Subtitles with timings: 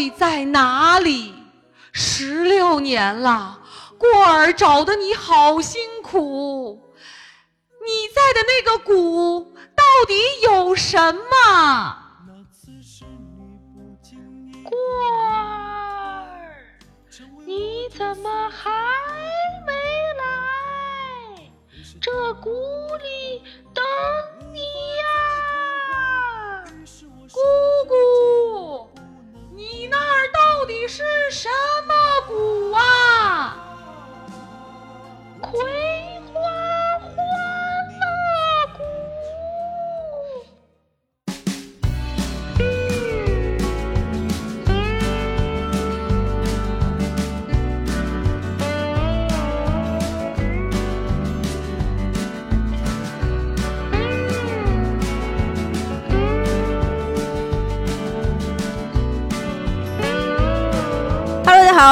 [0.00, 1.34] 你在哪里？
[1.92, 3.60] 十六年了，
[3.98, 6.90] 过儿找的你好辛苦。
[7.84, 11.98] 你在的那个谷到底有什么？
[14.64, 14.74] 过
[15.18, 16.64] 儿，
[17.44, 18.70] 你怎么还
[19.66, 19.72] 没
[20.16, 20.24] 来？
[22.00, 22.48] 这谷
[23.02, 23.42] 里
[23.74, 23.84] 等
[24.54, 24.60] 你
[24.96, 25.04] 呀！
[27.30, 27.38] 姑
[27.86, 28.89] 姑，
[29.90, 31.48] 那儿到底是什
[31.86, 31.94] 么
[32.28, 33.56] 谷啊？
[35.40, 35.58] 葵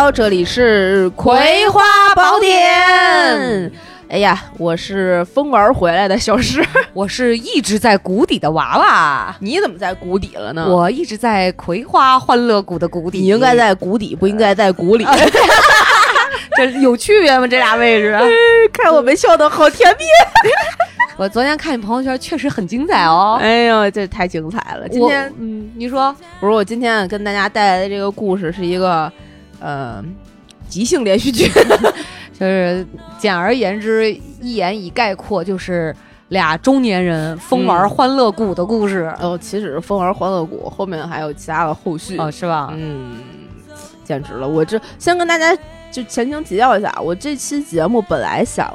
[0.00, 1.82] 好，这里是《葵花
[2.14, 2.56] 宝典》。
[4.08, 10.69] 哎呀，我是疯玩回来的小石， 我是一直在谷底的娃娃，你怎么在谷底了呢？
[10.69, 13.19] 我一直在葵花欢乐谷的谷底。
[13.19, 15.04] 你应该在谷底，不应该在谷里。
[16.56, 17.48] 这有区别吗？
[17.48, 18.16] 这俩位置？
[18.72, 20.04] 看我们笑的好甜蜜。
[21.16, 23.36] 我昨天看你朋友圈，确实很精彩哦。
[23.42, 24.88] 哎呦，这太精彩了！
[24.88, 29.12] 今天，嗯，你说不是我今天跟大家带来的这个故事是一个
[29.60, 30.04] 呃
[30.68, 31.50] 即兴连续剧。
[32.38, 32.86] 就是
[33.18, 35.92] 简而言之，一言以概括，就是
[36.28, 39.12] 俩中年人疯玩欢乐谷的故事。
[39.20, 42.16] 哦，岂止是疯玩欢乐谷，后面还有其他的后续。
[42.16, 42.72] 哦，是吧？
[42.76, 43.16] 嗯，
[44.04, 44.46] 简直了！
[44.46, 45.52] 我这先跟大家
[45.90, 48.72] 就前情提要一下，我这期节目本来想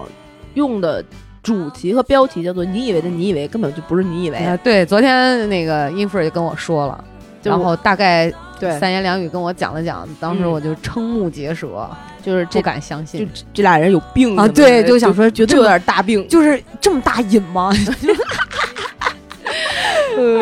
[0.55, 1.01] 用的
[1.41, 4.39] 主题和标题叫做“你以为的你以为”，根本就不是你以为。
[4.39, 7.01] 呃对，昨天那个英夫也跟我说了，
[7.43, 8.29] 然后大概
[8.63, 11.89] 对，三言两语跟我讲了讲，当时嗯我就瞠目结舌，
[12.23, 16.27] 就是不敢相就信，这俩人有病啊对就想说觉得有点大病。
[16.27, 17.71] 就是这么大瘾吗？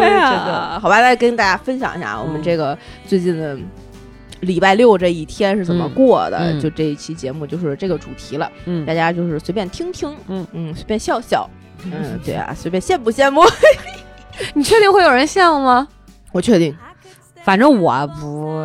[0.01, 2.77] 哎 呀，好吧，来跟大家分享一下我们嗯这个
[3.07, 3.57] 最近的
[4.41, 6.37] 礼拜六这一天是怎么嗯过的。
[6.39, 11.49] 嗯就这一期节目就是这个主题了，嗯大家就是随便听听，嗯嗯，随便笑笑，
[11.85, 13.41] 嗯，对啊，随便羡慕羡慕。
[14.53, 15.87] 你确定会有人羡慕吗？
[16.31, 16.75] 我确定，
[17.43, 18.61] 反正我不，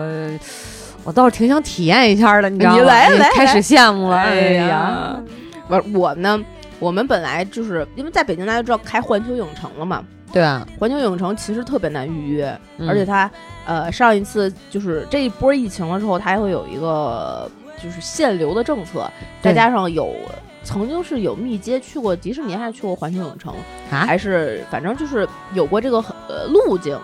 [1.04, 2.78] 我倒是挺想体验一下的，你知道吗？
[2.78, 4.66] 你来来开始羡慕了，哎呀。
[4.66, 5.20] 呀，
[5.68, 6.38] 我我呢，
[6.78, 10.04] 我们本来就是因为在北京，大家知道开环球影城了嘛。
[10.32, 12.88] 对啊，环球影城其实特别难预约，嗯。
[12.88, 13.30] 而且它
[13.64, 17.50] 呃上一次就是这一波疫情了之后，它还会有一个
[17.82, 19.10] 就是限流的政策，
[19.40, 20.14] 再加上有
[20.62, 23.54] 曾经是有密接去过迪士尼，还是去过环球影城，
[23.90, 25.98] 啊，还是反正就是有过这个
[26.28, 26.98] 呃路径，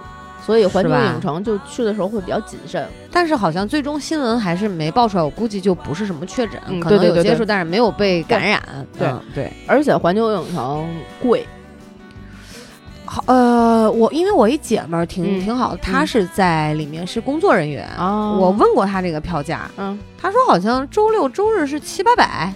[0.45, 2.87] 所以环球影城就去的时候会比较谨慎。
[3.11, 8.61] 但是好像最终新闻还是没爆出来，我估计就不是什么确诊，嗯可能有接触，但是没有被感染。
[8.99, 9.21] 对嗯。
[9.35, 10.89] 对，而且环球影城
[11.23, 11.47] 贵，
[13.05, 15.41] 好，呃，我因为我一姐们儿挺、嗯。
[15.41, 17.87] 挺好的，她是在里面是工作人员。
[17.89, 19.99] 啊我问过她这个票价，嗯。
[20.19, 22.53] 她说好像周六周日是七八百，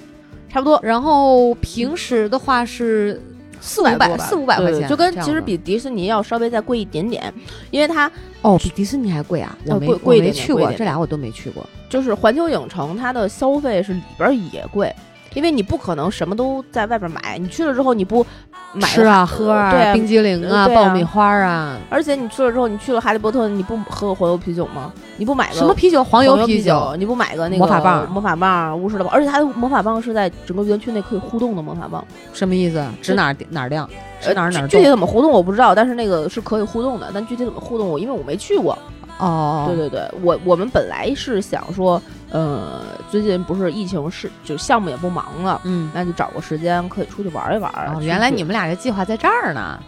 [0.48, 0.80] 差不多。
[0.82, 3.20] 然后平时的话是
[3.60, 7.32] 四五百四五百块钱，就跟其实比迪士尼要稍微再贵一点点，
[7.70, 8.10] 因为它
[8.42, 11.66] 哦比迪士尼还贵啊，我贵贵一点我没去过，这俩我都没去过。
[11.88, 14.94] 就是环球影城，它的消费是里边儿也贵，
[15.36, 18.24] 因为你不可能什么都在外边买，你去了之后你不
[18.72, 24.90] 买吃啊喝啊，冰激凌啊，啊爆米花啊，而且你去了之后，你去了哈利波特，你不喝个黄油啤酒吗？
[25.18, 26.02] 你不买个什么啤酒？
[26.02, 26.94] 黄黄油啤酒。
[26.96, 32.02] 你不买个那个魔法棒魔法棒、巫师的棒，而且它的魔法棒是在整个园区内可以互动的魔法棒。
[32.32, 32.82] 什么意思？
[33.02, 33.86] 指哪儿哪儿亮？
[34.22, 34.84] 指哪儿哪具体？
[34.86, 37.10] 怎么互动我不知道，但是那个是可以互动的。
[37.12, 38.76] 但具体怎么互动我因为我没去过。
[39.18, 42.00] 哦，对对对，我我们本来是想说，
[42.30, 45.60] 呃，最近不是疫情是就项目也不忙了。
[45.64, 45.90] 嗯。
[45.94, 47.72] 那就找个时间可以出去玩一玩。
[47.94, 49.78] 哦，去原来你们俩这计划在这儿呢。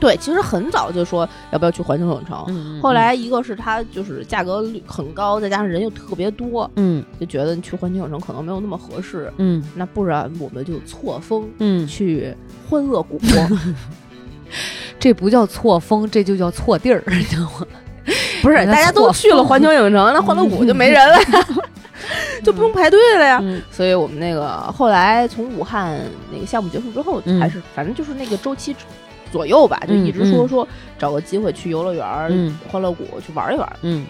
[0.00, 2.44] 对，其实很早就说要不要去环球影城。
[2.48, 9.32] 嗯后来一个是它就是价格率很高，再加上人又特别多，嗯就觉得去环球影城可能没有那么合适。
[9.38, 12.34] 嗯那不然我们就错峰嗯，去
[12.68, 13.20] 欢乐谷。
[14.98, 17.66] 这不叫错峰，这就叫错地儿，你知道吗？
[18.42, 21.46] 不是，大家都去了环球影城，那欢乐谷就没人了呀，
[22.44, 23.38] 就不用排队了呀。
[23.42, 26.00] 嗯所以我们那个后来从武汉
[26.32, 28.74] 那个项目结束之后，嗯还是反正就是那个周期
[29.32, 30.68] 左右吧，就嗯一直说嗯说
[30.98, 33.76] 找个机会去游乐园、嗯欢乐谷去玩一玩。
[33.82, 34.06] 嗯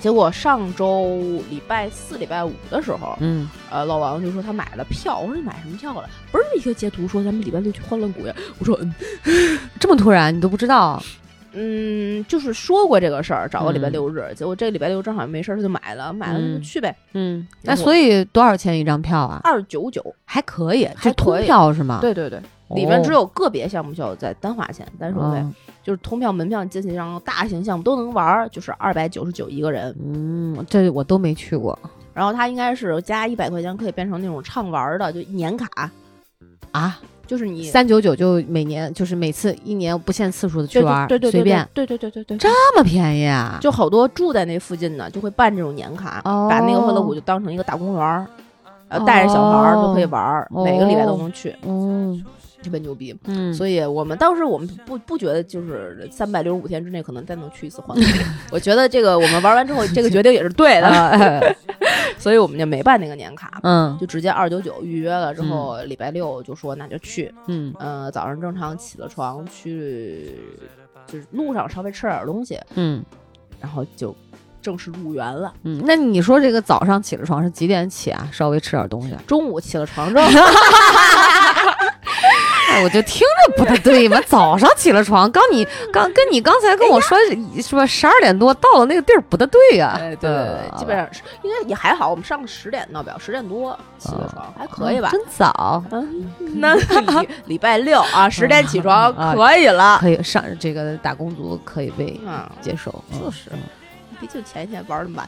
[0.00, 1.18] 结果上周
[1.50, 5.18] 礼拜四、礼拜五的时候，嗯，呃，老王就说他买了票。
[5.18, 6.08] 我说你买什么票了？
[6.30, 8.32] 不是一个截图说咱们礼拜六去欢乐谷呀？
[8.60, 11.02] 我说嗯，这么突然你都不知道？
[11.52, 13.92] 嗯，就是说过这个事儿，找个礼拜嗯。
[13.92, 16.62] 六日，结果这个礼拜六正好没事儿，他就买了，买了就嗯。
[16.62, 19.40] 去呗，嗯，那所以多少钱一张票啊？
[19.44, 21.98] 二九九，还可以，还就通票是吗？
[22.00, 22.40] 对对对，
[22.70, 31.78] 里面只有有个别项目需要再单花钱，单收费，嗯就是通票门票进去，然后大型项目都能玩儿，就是二百九十九一个人，嗯，这我都没去过。
[32.12, 35.90] 然后它应该是加一百块钱可以变成那种畅玩儿的，就年卡，
[36.72, 36.98] 啊，
[37.28, 43.58] 就是你三九九就每年就是每次一年不限次数的去玩儿，对对对随便，对对对对对对，这么便宜啊？
[43.60, 48.26] 就好多住在那附近的就会办这种年卡，哦把那个欢乐谷就当成一个大公园儿，
[48.88, 52.24] 呃，带着小孩儿都可以玩每个礼拜都能去，嗯
[52.62, 53.16] 特别牛逼。
[53.24, 58.18] 嗯，所以我们当时我们不不觉得就是三百六十五天之内可能再能去一次欢乐谷，
[58.52, 61.56] 我觉得这个我们玩完之后这个决定也是对的， 呃
[62.18, 70.34] 所以我们就没办那个年卡，嗯就直接二九九预约了之后，礼拜六就说那就去，嗯呃，早上正常起了床去，
[71.06, 73.04] 就是路上稍微吃点东西，嗯
[73.60, 74.14] 然后就
[74.60, 75.52] 正式入园了。
[75.62, 78.28] 嗯，那你说这个早上起了床是几点起啊？
[78.32, 80.26] 稍微吃点东西，中午起了床之后，
[82.68, 84.20] 哎，我就听着不太对嘛。
[84.26, 87.16] 早上起了床，刚你刚跟你刚才跟我说
[87.62, 92.10] 说十二点多到了那个地儿不太对呀、哎，对对对，基本上是应该也还好。
[92.10, 95.08] 我们上十点闹表，十点多起的床，还可以吧？
[95.10, 96.74] 真早，嗯，那
[97.22, 99.98] 礼礼拜六啊，十点起床啊可以了。
[100.00, 103.50] 可以上这个打工族可以被啊，接受，嗯就是
[104.20, 105.26] 毕竟前一天玩的满。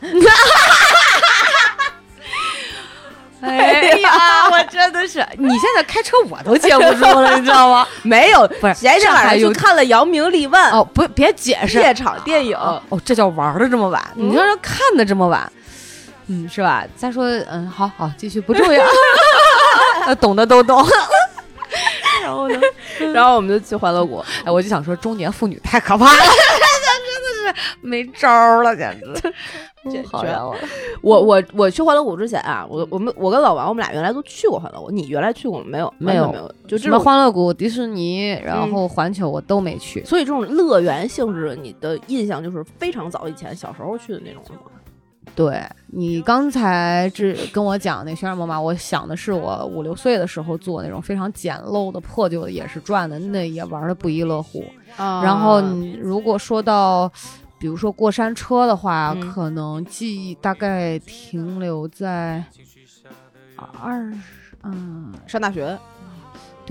[3.49, 7.87] 哎呀，我真的是，你现在开车我都接不住了，你知道吗？
[8.03, 14.03] 没有，不是前一天晚上去看了扬名立万哦，不，别解释，夜场电影，哦，这叫玩的这么晚？
[14.17, 15.51] 嗯你说说看的这么晚，
[16.29, 16.85] 嗯，是吧？
[16.97, 18.85] 再说，嗯，好好，继续不重要，
[20.07, 20.87] 呃懂的都懂。
[22.23, 22.61] 然后呢？
[23.15, 24.23] 然后我们就去欢乐谷。
[24.45, 26.23] 哎，我就想说，中年妇女太可怕了，
[27.81, 29.33] 没招儿了，简直。
[29.91, 30.55] 这好呀，我
[31.03, 35.95] 我我我去欢乐谷之前啊，我我们我跟老王我们俩原来都去过欢乐谷，你原来去过吗没有？
[35.97, 37.01] 没有没有，就什么这种。
[37.01, 40.05] 欢乐谷、迪士尼，然后环球我都没去。
[40.05, 44.71] 所以这种乐园性质，你的印象就是非常早以前小时候去的那种，吗？
[45.35, 54.63] 对你刚才这跟我讲那旋转木马，我想的是我五六岁的时候坐那种非常简陋的破旧的也是转的，那也玩的不亦乐乎。
[54.97, 57.11] 啊然后你如果说到，
[57.61, 59.21] 比如说过山车的话，嗯。
[59.31, 62.43] 可能记忆大概停留在
[63.79, 64.19] 二十，
[64.63, 65.79] 嗯，上大学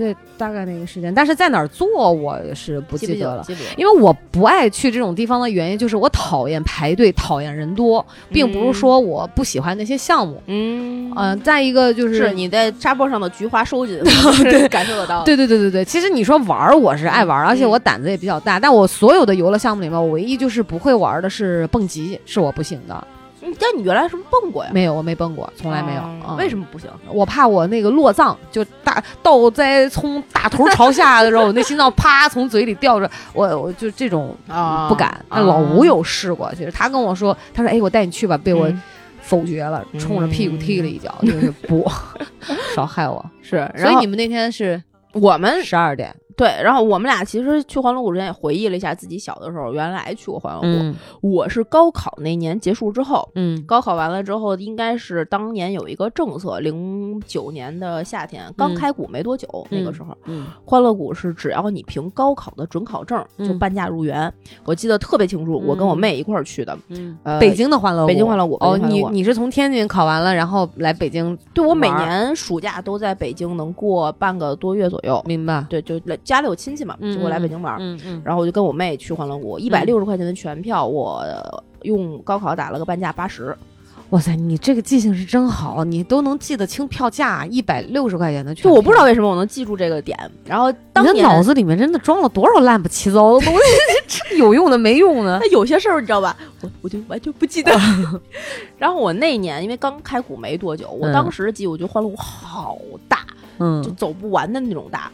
[0.00, 1.14] 对，大概那个时间。
[1.14, 3.42] 但是在哪儿做我是不记得了。
[3.46, 10.42] 记不得因为我不爱去这种地方的原因，就是我讨厌排队，讨厌人多，并不是说我不喜欢那些项目。
[10.46, 14.00] 嗯嗯、再一个就是是你在沙坡上的菊花收紧，
[14.42, 15.22] 对，感受得到。
[15.24, 18.58] 对对对对对，其实你说玩儿，我是爱玩儿，而且我胆子也比较大。
[18.58, 23.06] 但我所有的游乐项目里面，我唯一就是不会玩的是蹦极，是我不行的。
[23.42, 24.70] 嗯，但你原来是不是蹦过呀？
[24.72, 26.02] 没有，我没蹦过，从来没有。
[26.36, 26.90] 为什么不行？
[27.08, 35.24] 我怕我那个落葬，就大倒栽从大头朝下的时候，我那心脏啪从嘴里掉着，我我就这种啊不敢。
[35.30, 38.82] 那老吴有试过，其实他跟我说，他说：“哎，我带你去吧。”被我嗯
[39.22, 41.88] 否决了，冲着屁股踢了一脚，就是不
[42.74, 43.24] 少害我。
[43.42, 50.66] 是，所以你们那天是我们十二点，对，然后我们俩其实去欢乐谷之前也回忆了一下自己小的时候，原来去过欢乐谷。
[50.66, 64.32] 嗯我是高考那年结束之后，嗯高考完了之后，应该是当年有一个政策，零九年的夏天刚嗯开谷没多久，那个时候，嗯欢乐谷是只要你凭高考的准考证就嗯半价入园，
[64.64, 66.74] 我记得特别清楚，我跟我妹一块儿去的。
[66.88, 75.66] 嗯呃北京的欢乐谷，北京欢乐谷哦，你你是从天津考完了，然后来北京，对我每年暑假都在北京能过半个多月左右，明白？
[75.68, 77.76] 对，就来家里有亲戚嘛，嗯就我来北京玩
[78.22, 83.56] 然后我就跟我妹去欢乐谷，一百六十块钱的全票，我呃用高考打了个半价八十。
[84.10, 90.16] 哇塞，你这个记性是真好，你都能记得清票价，一百六十块钱的全票，就我不知道为什么我能记住这个点。
[90.44, 93.60] 然后你的当年脑子里面真的装了多少乱七八糟的东西，
[94.30, 95.38] 这有用的没用的。
[95.42, 97.72] 那有些事儿你知道吧，我我就完全不记得。
[98.78, 103.18] 然后我那年因为刚开股没多久，我嗯当时记我觉得欢乐谷好大，
[103.58, 105.10] 就嗯走不完的那种大。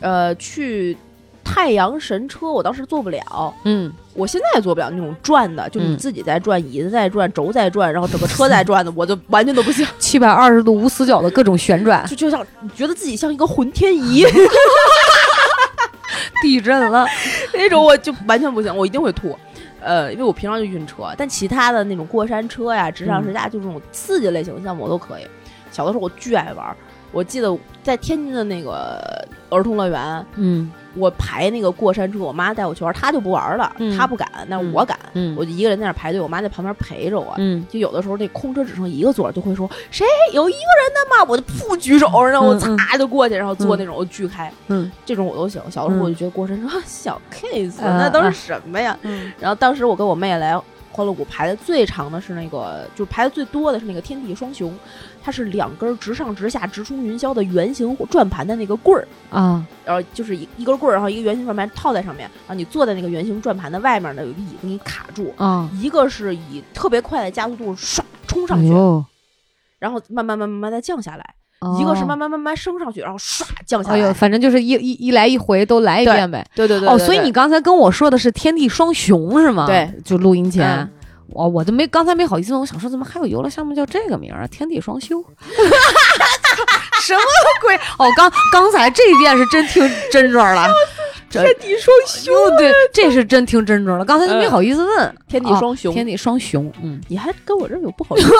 [0.00, 0.96] 呃，去
[1.44, 9.86] 太阳神车我当时坐不了，嗯，我现在也坐不了那种转的，就你嗯自己在转，椅子在转，轴在转，然后整个车在转的， 我就完全都不行。
[9.98, 14.24] 七百二十度无死角的各种旋转，就就像你觉得自己像一个浑天仪
[16.42, 17.06] 地震了。
[17.54, 19.36] 那种，我就完全不行，我一定会吐。
[19.80, 25.26] 呃，因为我平常就晕车，但其他的那种过山车呀、直上直下，就这种刺激类型的项目我都可以。
[25.70, 26.76] 小的时候我巨爱玩儿，
[27.16, 37.32] 我记得在天津的那个儿童乐园，嗯我排那个过山车，我妈带我去玩，她就不玩了，嗯她不敢，但是我敢，嗯我就一个人在那儿排队，我妈在旁边陪着我。
[37.38, 41.24] 嗯就有的时候那空车只剩一个座，就会说谁有一个人的吗？
[41.26, 45.62] 我就噗举手，然后我擦就过去，然后坐那种我巨开，嗯这种我都行。
[45.70, 48.94] 小的时候我就觉得过山车小 case，、嗯那都是什么呀？
[49.04, 50.54] 嗯然后当时我跟我妹来
[50.92, 54.72] 欢乐谷排的最长的是那个，就是排的最多的是那个天地双雄，
[55.26, 59.08] 它是两根直上直下、直冲云霄的圆形转盘的那个棍儿。
[59.28, 65.34] 啊然后就是一一根棍儿，然后一个圆形转盘套在上面，然后你坐在那个圆形转盘的外面呢，有一个椅子给你卡住。
[65.36, 69.04] 啊，一个是以特别快的加速度唰冲上去，哎，
[69.80, 71.24] 然后慢慢慢慢慢慢再降下来；
[71.58, 73.96] 哦一个是慢慢慢慢升上去，然后唰降下来。
[73.96, 76.46] 哎呦，反正就是一一一来一回都来一遍呗。
[76.54, 79.66] 对对对哦，所以你刚才跟我说的是天地双雄是吗？
[79.66, 80.90] 对，就录音前嗯。
[81.28, 84.46] 我我都没刚才没好意思问，我想说怎么还有游乐项目叫这个名儿啊？
[84.46, 85.22] 天地双修，
[87.02, 87.20] 什么
[87.60, 87.76] 鬼？
[87.98, 90.68] 哦，刚刚才这一遍是真听真准了，
[91.28, 94.04] 天地双雄，对，这是真听真准了。
[94.04, 98.32] 刚才就没好意思问，天地哦双雄，天地双雄，嗯，你还跟我这有不好意思？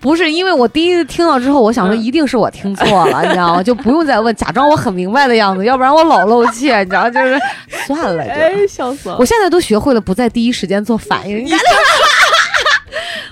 [0.00, 3.62] 不是，因为我第一次听到之后，我想说嗯一定是我听错了，你知道吗？
[3.62, 7.38] 就不用再问，假装我很明白的样子，要不然我老露怯，你知道，就是
[7.86, 8.30] 算了，就。
[8.30, 9.16] 哎，笑死了！
[9.18, 11.58] 我现在都学会了不在第一时间做反应，你看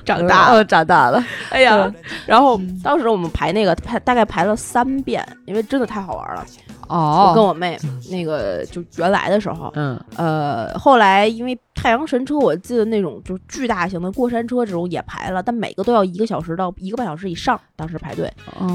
[0.05, 1.93] 长大了，呃长大了，哎呀！
[2.27, 6.45] 然后当时我们排那个排大概排了三遍，因为真的太好玩了。
[6.89, 7.79] 哦我跟哦，我妹
[8.11, 18.29] 那个就原来的时候，嗯呃，后来因为太阳神车，我记得那种就是巨大型的过山车这种也排了，但每个都要一个小时到一个半小时以上，当时排队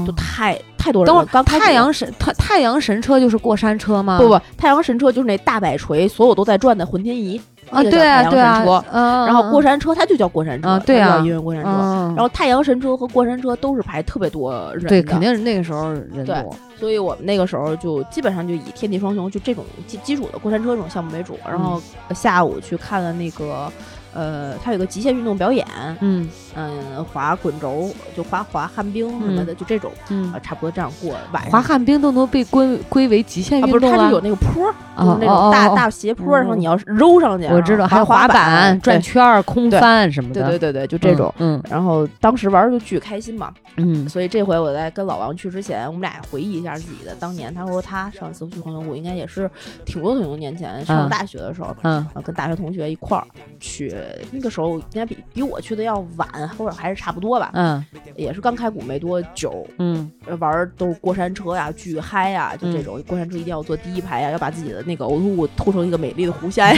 [0.06, 1.06] 就太太多人了。
[1.06, 4.16] 等会儿刚开始太阳神太太阳神车就是过山车吗？
[4.18, 7.38] 不不，太阳神车就是那大摆锤，所有都在转的浑天仪
[7.70, 11.70] 啊，对啊对啊嗯，然后过山山车它就叫过山车，叫音乐过山车。
[11.70, 21.82] 嗯，然后太阳神车和过山车都是排特别多人，对，肯定是那个时候人多，所以我们那个时候就基本上就以天地双雄就这种基基础的过山车这种项目为主，然后
[22.14, 23.70] 下午去看了那个，
[24.16, 25.66] 呃，它有个极限运动表演，
[26.00, 26.28] 嗯。
[26.58, 30.32] 嗯，滑滚轴就滑滑旱冰什么的，就这种，嗯。
[30.32, 31.52] 啊，，差不多这样过晚上。
[31.52, 33.98] 滑旱冰都能被归归为极限运动了？
[33.98, 41.32] 它是有那个坡儿，就是哦那种大大斜坡，嗯然后你要揉上去，我知道，还有滑后板板、转圈儿、空翻什么的，对对对对，就这种。
[41.38, 44.08] 嗯然后当时玩儿就巨开心嘛，嗯。
[44.08, 47.52] 所以这回我在跟老王去之前，我们俩回忆一下自己的当年。
[47.52, 49.50] 他说他上一次去欢乐谷应该也是
[49.84, 51.08] 挺多挺多年前，上嗯。
[51.10, 52.06] 大学的时候，嗯。
[52.24, 53.26] 跟大学同学一块儿
[53.60, 53.94] 去，
[54.30, 57.84] 那个时候应该比比我去的要晚，或者还是差不多吧，嗯。
[58.16, 60.10] 也是刚开谷没多久，嗯。
[60.26, 66.66] 呃玩都是过山车呀，巨嗨呀，就这种、过山车一定要坐第一排呀，要把自己的那个呕吐物吐成一个美丽的弧线。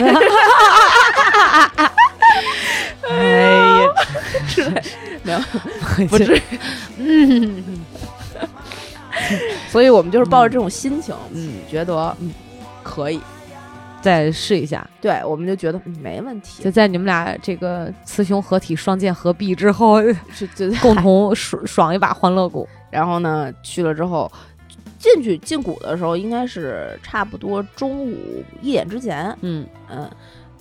[3.09, 3.89] 哎呀，
[4.47, 4.69] 是
[5.23, 5.39] 没有，
[6.07, 6.41] 不至于。
[6.99, 7.63] 嗯，
[9.69, 12.31] 所以我们就是抱着这种心情，嗯，觉得嗯
[12.83, 13.19] 可以，
[14.01, 14.87] 再试一下。
[15.01, 20.01] 对，我们就觉得、嗯、没问题，就在你们俩这个雌雄合体、双剑合璧之后，
[20.31, 22.67] 是就共同爽爽一把欢乐谷。
[22.89, 24.31] 然后呢，去了之后，
[24.97, 30.09] 进去进谷的时候，应该是差不多中午一点之前，嗯嗯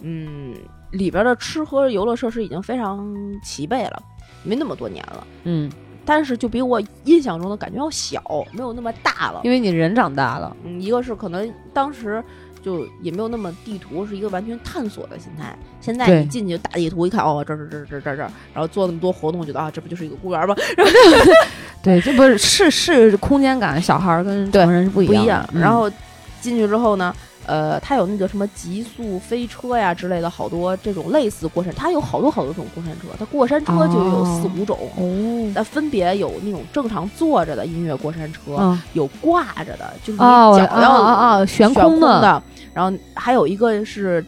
[0.03, 0.55] 嗯，
[0.91, 4.03] 里边的吃喝游乐设施已经非常齐备了，
[4.43, 5.27] 没那么多年了。
[5.45, 5.71] 嗯，
[6.05, 9.41] 但是就比我印象中的感觉要小，没有那么大了。
[9.43, 10.55] 因为你人长大了。
[10.65, 12.23] 嗯，一个是可能当时
[12.63, 15.57] 就也没有那么地图，是一个完全探索的心态。
[15.81, 18.23] 现在对你进去大地图一看，哦，这儿这儿这儿这儿这儿这，
[18.53, 20.55] 然后做那么多活动，觉得啊，这不就是一个公园吗？
[21.83, 25.15] 对，这不是是是空间感，小孩儿跟成人是不一样。
[25.15, 25.49] 不一样。
[25.53, 25.91] 嗯然后
[26.41, 27.15] 进去之后呢，
[27.49, 34.79] 呃，它有那个什么极速飞车呀之类的，好多这种类似过山，它有好多好多种过山车，它过山车就有四哦五种。
[34.97, 42.43] 哦，它分别有那种正常坐着的音乐过山车，嗯有挂着的，就是你哦，脚要啊啊啊，悬悬空的，
[42.75, 44.25] 然后还有一个是，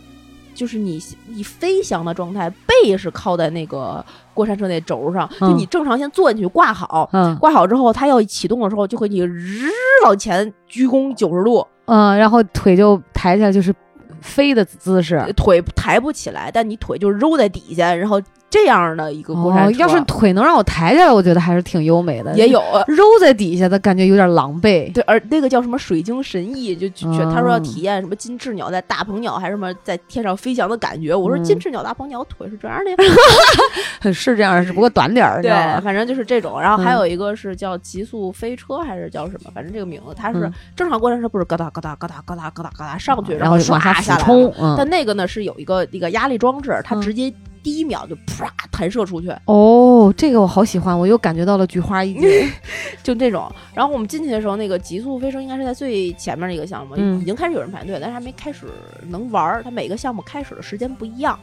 [0.54, 7.36] 就是你你飞翔的状态，背是靠在那个过山车那轴上，就嗯你正常先坐进去挂好，嗯。
[7.36, 9.68] 挂好之后，它要启动的时候，就会你日
[10.04, 13.74] 往前鞠躬九十度，嗯，然后腿就抬起来，就是
[14.20, 15.20] 飞的姿势。
[15.36, 22.34] 腿抬不起来，但你腿就揉在底下，然后这样的一个过山哦，车，要是腿能让我抬起来，我觉得还是挺优美的。
[22.34, 22.60] 也有。
[22.88, 24.92] 揉在底下的感觉有点狼狈。
[24.92, 26.88] 对，而那个叫什么水晶神翼，就
[27.30, 31.14] 他说要嗯体验什么金翅鸟在大鹏鸟还是什么在天上飞翔的感觉。
[31.14, 32.96] 我说嗯金翅鸟、大鹏鸟腿是这样的呀，
[34.12, 35.50] 是这样，只不过短点儿，对？
[35.82, 36.60] 反正就是这种。
[36.60, 39.50] 然后还嗯有一个是叫极速飞车，还是叫什么？
[39.54, 44.26] 反正这个名字，它是嗯正常过山车不是咯哒咯哒咯哒咯哒咯哒咯哒上去，然后唰下下来
[44.76, 52.50] 但那个呢是有一个一个压力装置，它嗯直接第一秒就啪弹射出去，哦，这个我好喜欢，我又感觉到了菊花一紧。
[53.02, 53.50] 就这种。
[53.74, 58.66] 然后我们进去的时候，那个极速飞升应该是在最前面的一个项目，嗯已经开始有人排队，但是还没开始
[59.08, 59.62] 能玩儿。
[59.62, 61.38] 它每个项目开始的时间不一样。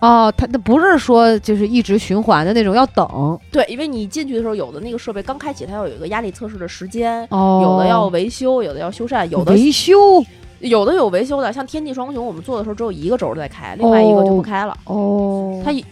[0.00, 3.38] 哦，它那不是说就是一直循环的那种，要等。
[3.50, 7.26] 对，因为你进去的时候，有的那个设备刚开启，它要有一个压力测试的时间。
[7.30, 9.94] 哦，有的要维修，有的要修缮，有的维修。
[10.64, 14.76] 有的有维修的，像天地双雄，我们做的时候只有一个轴在开，另外一个就不开了。
[14.84, 15.84] 哦，它也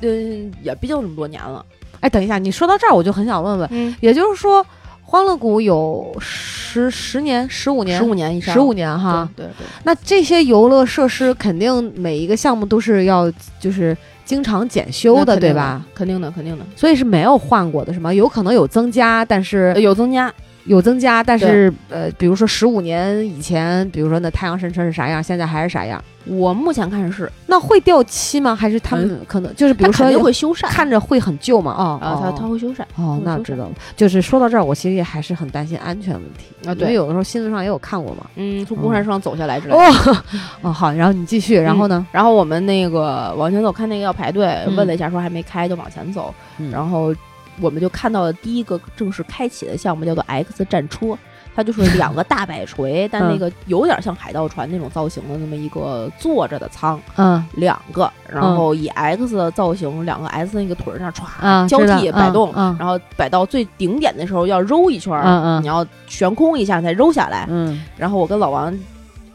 [0.00, 1.64] 嗯也毕竟这么多年了，
[2.00, 4.64] 哎，等一下，你说到这儿，我就很想问问，嗯，也就是说，
[5.02, 9.28] 欢乐谷有十十年、十五年、十五年以上，十五年哈。
[9.36, 15.82] 对对对，那这些游乐设施肯定每一个项目都是要就是经常检修的，对吧？？
[15.94, 18.12] 肯定的，肯定的，所以是没有换过的，是吗？
[18.12, 20.32] 有可能有增加，但是呃有增加。
[20.66, 26.02] 有增加，但是呃，比如说十五年以前，比如说那太阳神车是啥样，现在还是啥样？
[26.26, 28.52] 我目前看是，那会掉漆吗？
[28.52, 31.72] 还是他们可能就是比如说它肯定会修缮，看着会很旧嘛？
[31.78, 32.82] 哦，啊，它哦它会修缮。
[32.96, 33.70] 哦那知道了。
[33.96, 38.26] 就是说到这儿，我其实也还是很担心安全问题啊对因为有的时候新闻上也有看过嘛。
[38.34, 39.78] 嗯，从公山上走下来之类的。
[39.78, 40.16] 哦，
[40.62, 42.04] 哦，好，然后你继续，然后呢？
[42.10, 46.34] 然后我们那个往前走，看那个要排队，嗯问了一下说还没开，就往前走。
[46.58, 47.14] 嗯然后
[47.60, 51.16] 我们就看到了第一个正式开启的项目，叫做 X 战车。
[51.54, 57.42] 它就是两个 大摆锤，但嗯那个有点像海盗船那种造型的那么一个坐着的舱，嗯。
[57.54, 65.18] 两个，然后以 X 的造型，两个 S 那个腿儿上歘啊，交替摆动，嗯然后摆到最顶点的时候要揉一圈
[65.62, 67.46] 你要悬空一下再揉下来。
[67.48, 67.82] 嗯。
[67.96, 68.78] 然后我跟老王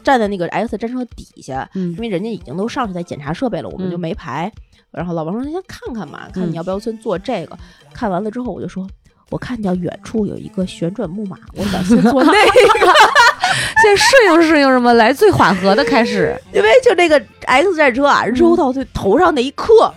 [0.04, 1.90] 站在那个 X 战车底下，嗯。
[1.94, 4.00] 因为人家已经都上去在检查设备了，我们就嗯。
[4.00, 4.52] 没排。
[4.92, 7.58] 然后老王说：“先看看嘛，看嗯你要不要先做这个。
[7.92, 8.86] 看完了之后，我就说。
[9.30, 12.34] 我看见远处有一个旋转木马，我想先做那个，
[13.82, 16.38] 先适应适应什么，来最缓和的开始。
[16.52, 19.90] 因为就那个 X 战车啊，揉到最头上那一刻，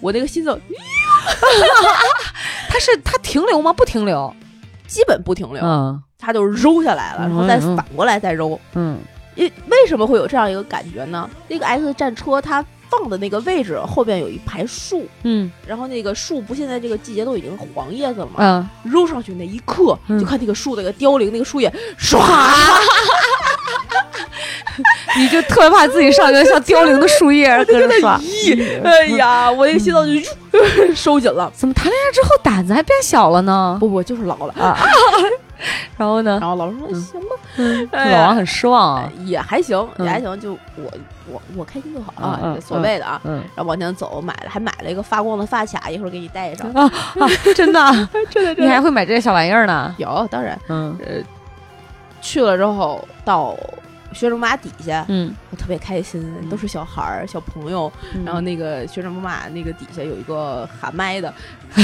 [0.00, 0.58] 我那个心脏
[2.70, 3.72] 它是它停留吗？
[3.74, 4.32] 不停留。
[4.86, 8.58] 基本不停留，嗯它就揉下来了，然后再反过来再揉。
[8.74, 8.98] 嗯
[9.34, 11.28] 因为什么会有这样一个感觉呢？
[11.46, 22.18] 那个 X 战车它放的那个位置后边有一排树，嗯然后那个树不现在这个季节都已经黄叶子了嘛，嗯，揉上去那一刻，嗯就看那个树那个凋零，那个树叶唰，
[25.16, 28.20] 你就特别怕自己上去像凋零的树叶跟着刷。
[28.84, 31.50] 哎呀，我那个心脏就咻 收紧了。
[31.54, 33.76] 怎么谈恋爱之后胆子还变小了呢？
[33.80, 34.54] 不不，就是老了。
[34.54, 34.78] 啊，
[35.96, 36.38] 然后呢？
[36.40, 39.12] 然后老师说嗯行吧，嗯哎老王很失望啊。
[39.24, 40.90] 也还行，嗯也还行，就我
[41.30, 43.20] 我我开心就好啊，所谓的啊。
[43.24, 46.70] 嗯然后往前走，买了还买了一个发光的发卡，一会儿给你戴上。
[46.72, 46.84] 啊
[47.18, 49.94] 啊，真的啊， 真的你还会买这些小玩意儿呢？
[49.98, 51.22] 有，当然，嗯呃，
[52.20, 53.56] 去了之后到
[54.12, 57.90] 旋转木马底下，嗯，我特别开心，都是小孩儿、小朋友。
[58.24, 61.32] 然后那个旋转木马那个底下有一个喊麦的，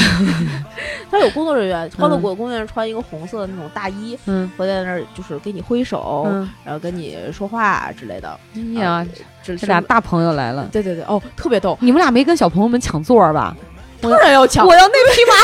[1.10, 8.38] 他有工作人员，欢乐谷的工作人员穿一个红色的那种大衣，嗯会在那儿就是给你挥手，嗯，然后跟你说话之类的。
[8.54, 9.06] 哎呀，
[9.42, 13.54] 这这俩大朋友来了，对对对，哦，特别逗，你们俩没跟小朋友们抢座儿吧？
[14.00, 14.66] 当然要抢。
[14.66, 15.34] 我要那匹马，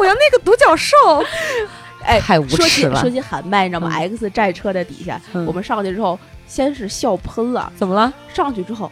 [0.00, 0.96] 我要那个独角兽。
[2.04, 8.12] 哎，太无说耻了起说起喊麦，你知道吗嗯？X 战车的底下，嗯我们上去之后，先是笑喷了，怎么了？
[8.32, 8.90] 上去之后，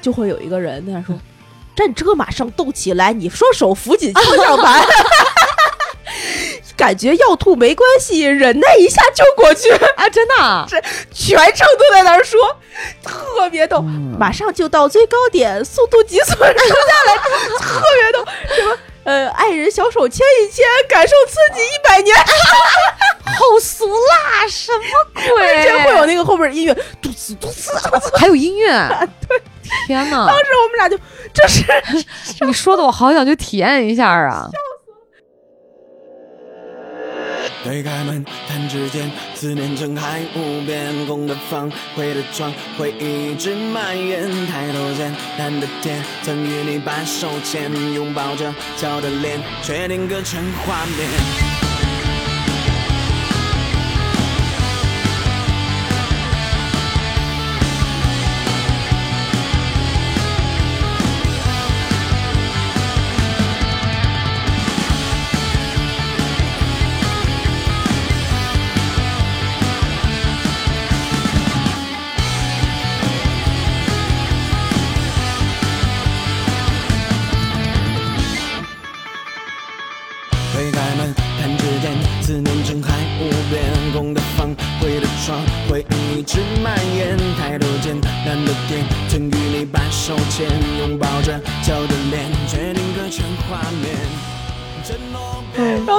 [0.00, 1.18] 就会有一个人在那说
[1.76, 4.82] ：“战车马上动起来，你双手扶紧方向盘。
[6.76, 9.68] ”感觉要吐没关系，忍耐一下就过去。
[9.96, 10.64] 啊，真的啊？
[11.12, 12.38] 全程都在那儿说，
[13.02, 13.78] 特别逗。
[13.80, 17.16] 嗯马上就到最高点，速度急速冲下来，
[17.60, 18.24] 特别逗。
[18.54, 18.76] 什么
[19.08, 22.14] 呃，爱人小手牵一牵，感受刺激一百年。
[23.24, 25.56] 好俗辣，什么鬼？
[25.56, 28.18] 而且会有那个后边音乐，嘟呲嘟呲嘟呲。
[28.18, 28.68] 还有音乐？
[29.26, 29.40] 对
[29.86, 30.26] 天哪！
[30.26, 30.98] 当时我们俩就
[31.32, 31.64] 这是
[32.44, 34.46] 你说的我好想去体验一下啊！
[37.64, 44.28] 推开门，弹指间，思念成海，无边空的房，灰的窗，回忆一直蔓延。
[44.46, 51.77] 抬头见，蓝的天，曾与你把手牵，拥抱着笑的脸，确定隔成画面。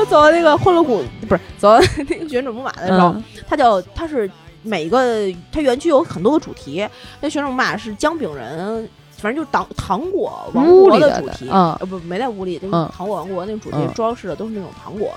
[0.09, 4.29] 走到那个欢乐谷，不是走到那个旋转木马的时候，嗯它叫它是
[4.63, 6.87] 每一个它园区有很多个主题，
[7.21, 8.89] 那旋转木马是姜饼人。
[9.21, 15.11] 反正就是糖糖果王国的主题，呃不没在屋里，就是糖果王国那个主题装饰的都是那种糖果、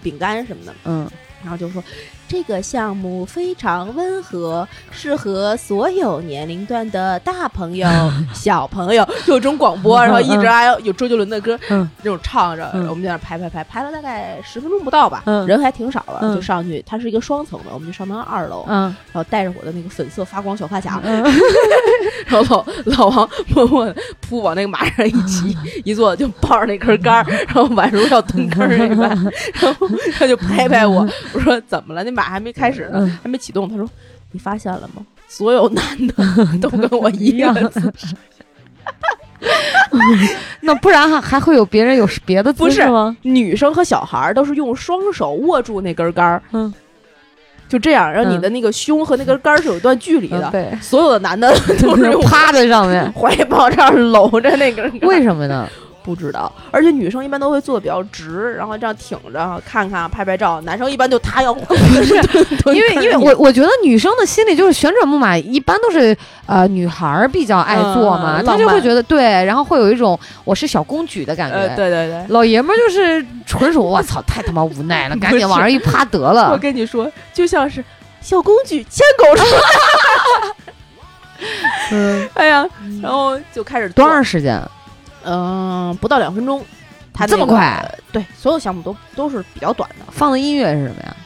[0.00, 0.72] 饼干什么的。
[0.84, 1.10] 嗯
[1.42, 1.82] 然后就说
[2.28, 7.88] 这个项目非常温和，适合所有年龄段的大朋友、
[8.34, 11.88] 小朋友，就有这种广播，然后一直还有有周杰伦的歌，嗯。
[12.02, 12.86] 这种唱着，嗯。
[12.88, 15.46] 我们在那儿排排排，排了大概十分钟不到吧，嗯。
[15.46, 16.34] 人还挺少了，嗯。
[16.34, 18.82] 就上去，它是一个双层的，我们就上到二楼，嗯。
[19.12, 21.24] 然后带着我的那个粉色发光小发卡，嗯。
[22.26, 29.08] 然后老老王默默地扑往那个马上一骑， 一坐就抱着那根杆儿，然后宛如要蹲坑儿那般，
[29.54, 29.88] 然后
[30.18, 32.04] 他就拍拍我，我说怎么了？
[32.04, 33.68] 那马还没开始呢，嗯还没启动。
[33.68, 33.88] 他说
[34.32, 35.06] 你发现了吗？
[35.28, 36.14] 所有男的
[36.60, 37.54] 都跟我一样，
[40.62, 43.16] 那不然还还会有别人有别的姿势吗？
[43.22, 46.72] 女生和小孩儿都是用双手握住那根杆儿，嗯，
[47.68, 50.48] 就这样，然后你的那个胸和那根杆儿是有一段距离的。
[50.48, 51.48] 嗯对，所有的男的
[51.80, 54.90] 都是趴在上面，怀抱这样搂着那根。
[55.02, 55.68] 为什么呢？
[56.08, 61.54] 不知道，而且女生一般都会坐的比较直，然后这样挺着看看拍拍照，男生一般就塌腰，
[62.72, 66.16] 因为 因为我我觉得女生的心里就是旋转木马一般都是
[66.46, 71.56] 呃女孩儿比较爱坐嘛，嗯她就会觉得对，然后会有一种我是小公举的感觉。
[71.56, 72.24] 呃，对对对。
[72.28, 76.56] 老爷们儿就是纯属我操，太他妈无奈了，赶紧往上一趴得了 我。
[76.56, 77.84] 跟你说，就像是
[78.22, 79.46] 小公举牵狗绳，
[81.92, 82.66] 嗯，哎呀，
[83.02, 84.60] 然后就开始多长时间？
[85.24, 86.64] 嗯、不到两分钟，
[87.12, 87.82] 他这么快？
[88.12, 90.04] 对，所有项目都都是比较短的。
[90.10, 91.16] 放的音乐是什么呀？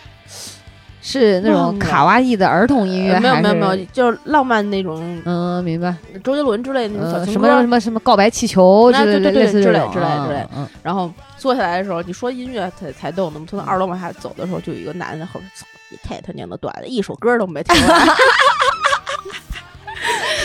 [1.05, 5.93] 是那种卡哇伊的儿童音乐，呃没有没有没有，就是浪漫那种嗯，明白。
[6.23, 10.47] 周杰伦之类的那种小呃，情歌什么什么什么告白气球之类的，对对对类似之类之类之类
[10.81, 13.33] 然后坐下来的时候，你说音乐才才动呢。
[13.35, 18.01] 我们从二楼往下走的时候，就有一个男的后边，操，你太他娘的短了，一首歌都没听完。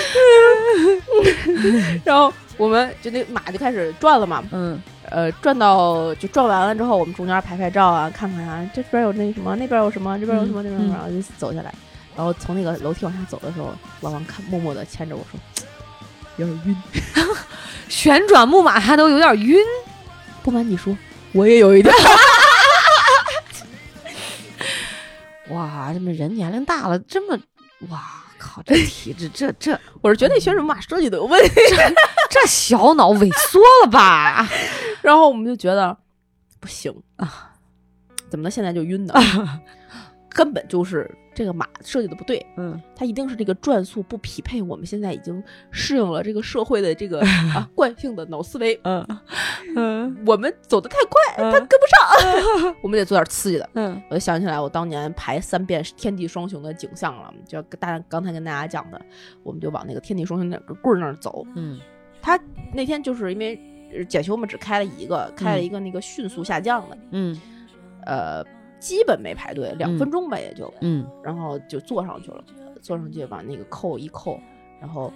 [2.06, 11.74] 然后我们就那马就开始转了嘛，嗯呃，转到就转完了之后，我们中间拍拍照啊，看看啊，这边有那什么，那边有什么，这边有什么，那边有什么，然后就走下来。
[12.16, 15.40] 然后从那个楼梯往下走的时候，老王看默默的牵着我说，
[16.38, 16.76] 有点晕。
[17.88, 19.58] 旋转木马他都有点晕。
[20.44, 20.98] 不瞒你说，
[21.34, 21.94] 我也有一点。
[25.50, 27.38] 哇，这么人年龄大了，这么
[27.90, 28.02] 哇
[28.48, 31.54] 靠，这体质，这这 我是觉得那旋转木马设计都有问题。
[32.30, 34.48] 这小脑萎缩了吧？
[35.02, 35.98] 然后我们就觉得
[36.60, 37.54] 不行啊，
[38.30, 39.14] 怎么能现在就晕呢？
[40.30, 47.22] 根本就是这个马设计的不对，嗯它一定是这个转速不匹配我们现在已经适应了这个社会的这个
[47.54, 49.06] 啊惯性的脑思维，嗯
[49.76, 53.70] 嗯我们走得太快，它跟不上， 我们得做点刺激的。
[53.76, 59.00] 嗯我就想起来我当年排三遍《天地双雄》的景象了，就跟大刚才跟大家讲的，
[59.44, 61.46] 我们就往那个天地双雄那个棍儿那儿走。
[61.56, 61.80] 嗯
[62.20, 62.38] 他
[62.74, 63.58] 那天就是因为
[63.96, 67.40] 呃检修我们只开了一个，开了一个那个迅速下降的，嗯
[68.06, 68.44] 呃，
[68.80, 71.06] 基本没排队，两分钟吧也就，嗯。
[71.24, 72.44] 然后就坐上去了，
[72.82, 74.40] 坐上去把那个扣一扣，
[74.80, 75.12] 然后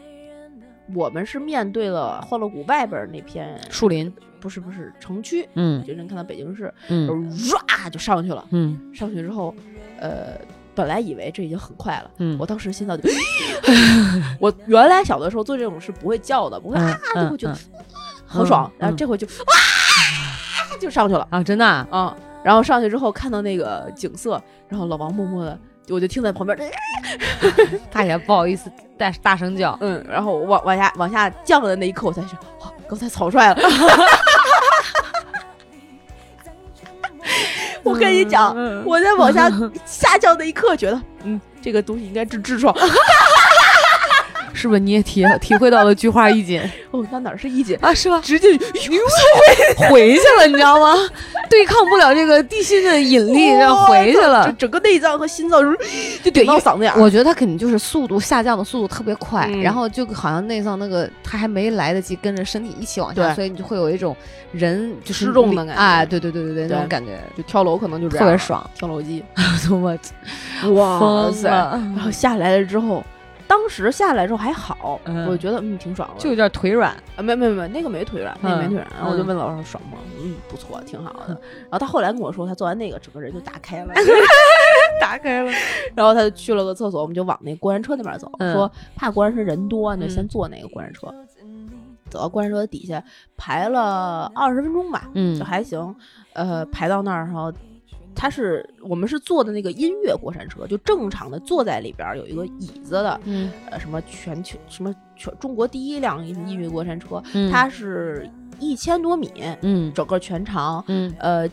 [0.95, 5.84] 我们是面对了欢乐谷外边那片树林，不是不是城区，嗯。
[5.84, 7.08] 就能看到北京市，嗯。
[7.32, 8.93] 唰就上去了，嗯。
[8.93, 9.54] 上去之后，
[10.00, 10.34] 呃。
[10.74, 12.38] 本来以为这已经很快了，嗯。
[12.39, 13.10] 我当时心脏就，
[14.39, 17.58] 我原来小的时候做这种是不会叫的，不会啊，就会觉得
[18.26, 21.86] 很爽，然后这回就哇就上去了，啊，真的啊？
[21.91, 25.58] 嗯，然后上去之后看到那个景色，然后老王默默的，
[25.89, 26.58] 我就听在旁边，
[27.91, 33.62] 大爷不好意思大大声叫，嗯，然后往往下往下降的那一刻，我才是，哇，刚才草率了。
[37.84, 39.49] 我跟你讲，嗯我在往下
[39.86, 42.75] 下降的一刻，觉得，嗯，这个东西应该治痔疮。
[44.54, 47.75] 是不是你也体体会到了菊花一紧哦，那哪是一紧？
[47.82, 47.91] 啊？
[47.93, 48.21] 是吧？
[48.23, 48.49] 直接
[49.89, 50.95] 回去了，你知道吗？
[51.62, 54.52] 对抗不了这个地心的引力，然后回去这了。
[54.54, 55.62] 整个内脏和心脏
[56.24, 57.00] 就怼到嗓子眼儿。
[57.00, 64.15] 我觉得他肯定就是速度下降的速度特别快，嗯然后就好像内脏那个他还没来得及跟着身体一起往下，所以你就会有一种
[64.52, 69.24] 人就是失重的感觉哎，对对对对对，那种感觉就跳楼可能就这样，特别爽，跳楼机。
[69.69, 71.47] 我哇塞！
[71.47, 73.04] 然后下来了之后，
[73.52, 76.16] 当时下来之后还好，嗯我就觉得嗯挺爽的。
[76.18, 76.92] 就有点腿软。
[77.18, 78.88] 啊，没没没，那个没腿软，那个没嗯腿软。
[78.96, 79.98] 然后我就嗯问老师爽吗？
[80.24, 81.38] 嗯，不错，挺好的。
[81.64, 83.94] 然后他后来跟我说，他做完那个，整个人就打开了。
[85.02, 85.52] 打开了，
[85.94, 91.14] 然后他就去了个厕所，我们就往那过山车那边走，嗯说怕过山车人多，你就先嗯坐那个过山车。
[92.10, 93.04] 走到过山车底下
[93.36, 95.94] 排了二十分钟吧，嗯就还行。
[96.34, 97.52] 呃，排到那儿，然后
[98.15, 111.50] 他是我们是坐的那个音乐过山车，就正常的坐在里边儿有一个椅子的，嗯呃，什么全球什么全中国第一辆音乐过山车，嗯它是一千多米，嗯整个全长，嗯呃，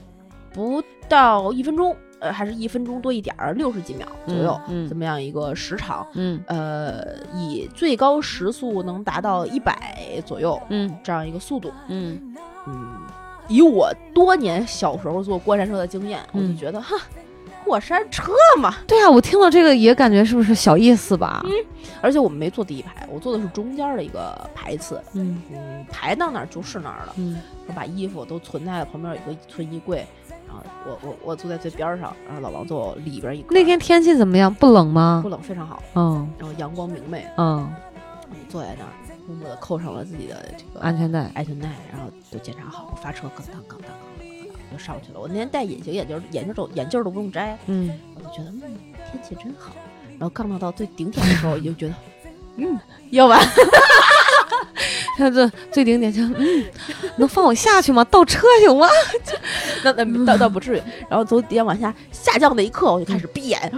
[0.52, 6.06] 不到一分钟，呃，还是一分钟多一点儿，六十几秒左右，嗯嗯这么样一个时长。
[6.14, 12.34] 嗯呃，以最高时速能达到一百左右嗯这样一个速度，嗯
[12.66, 12.98] 嗯，
[13.48, 16.96] 以我多年小时候坐过山车的经验，我就嗯觉得哈，
[17.64, 21.44] 过山车嘛，对啊，我听到这个也感觉是不是小意思吧？
[22.00, 27.12] 而且我们没坐第一排，我坐的是中间的一个排次，嗯嗯，排到哪儿就是哪儿了。
[27.16, 30.06] 嗯我把衣服都存在了旁边有一个存衣柜，
[30.46, 33.44] 然后我我我坐在最边儿上，然后老王坐里边儿。
[33.50, 34.52] 那天天气怎么样？
[34.54, 35.28] 不冷吗不？
[35.28, 37.70] 冷，非常好，嗯然后阳光明媚，嗯，
[38.48, 38.90] 坐在那儿，
[39.28, 41.30] 默默的扣上了自己的这个安全带。
[41.34, 45.20] 安全带，然后就检查好，发车，咯当咯当咯当就上去了。
[45.20, 48.62] 我那天戴隐形眼镜，眼镜都眼镜都不用摘，嗯，我就觉得嗯
[49.12, 49.76] 天气真好。
[50.18, 51.94] 然后刚到到最顶点的时候，我就觉得
[52.56, 53.38] 嗯要完，
[55.18, 56.64] 他 这最顶点就嗯，
[57.18, 58.02] 能放我下去吗？
[58.04, 58.88] 倒车行吗？
[59.84, 60.82] 那那倒倒不至于。
[61.08, 63.72] 然后从底下往下下降那一刻，我就开始闭眼，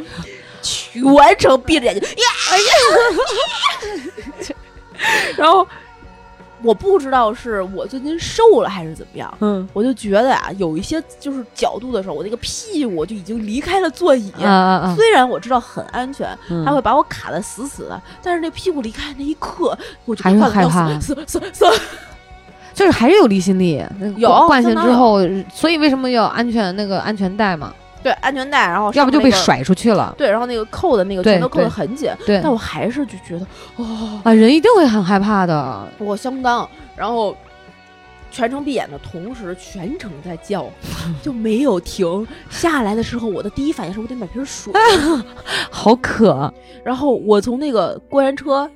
[0.63, 1.03] 全
[1.39, 2.25] 程闭着眼睛，呀
[2.57, 4.55] 呀，
[5.37, 5.67] 然后
[6.63, 9.33] 我不知道是我最近瘦了还是怎么样。
[9.41, 14.31] 嗯我就觉得啊，有一些就是角度的时候，我那个屁股就已经离开了座椅。
[14.43, 14.95] 啊啊啊！
[14.95, 21.65] 虽然我知道很安全，嗯它会把我卡的死死的，但是那屁股离开那一刻，我就还害怕死死死死。
[22.73, 23.83] 就是还是有离心力，
[24.17, 25.19] 有惯惯性之后，
[25.53, 27.75] 所以为什么要安全那个安全带嘛？
[28.03, 29.31] 对，安全带，然后要不就被。
[29.31, 30.15] 甩出去了。
[30.19, 35.89] 对，然后那个扣的那个全都扣得很紧，对但我还是就觉得，哦，啊，人一定会很害怕的。
[35.99, 37.35] 我相当，然后
[38.31, 40.67] 全程闭眼的同时，全程在叫，
[41.23, 42.27] 就没有停。
[42.51, 44.73] 下来的时候，我的第一反应是我得买瓶水，
[45.71, 46.53] 好渴，
[46.85, 48.71] 然后我从那个过山车，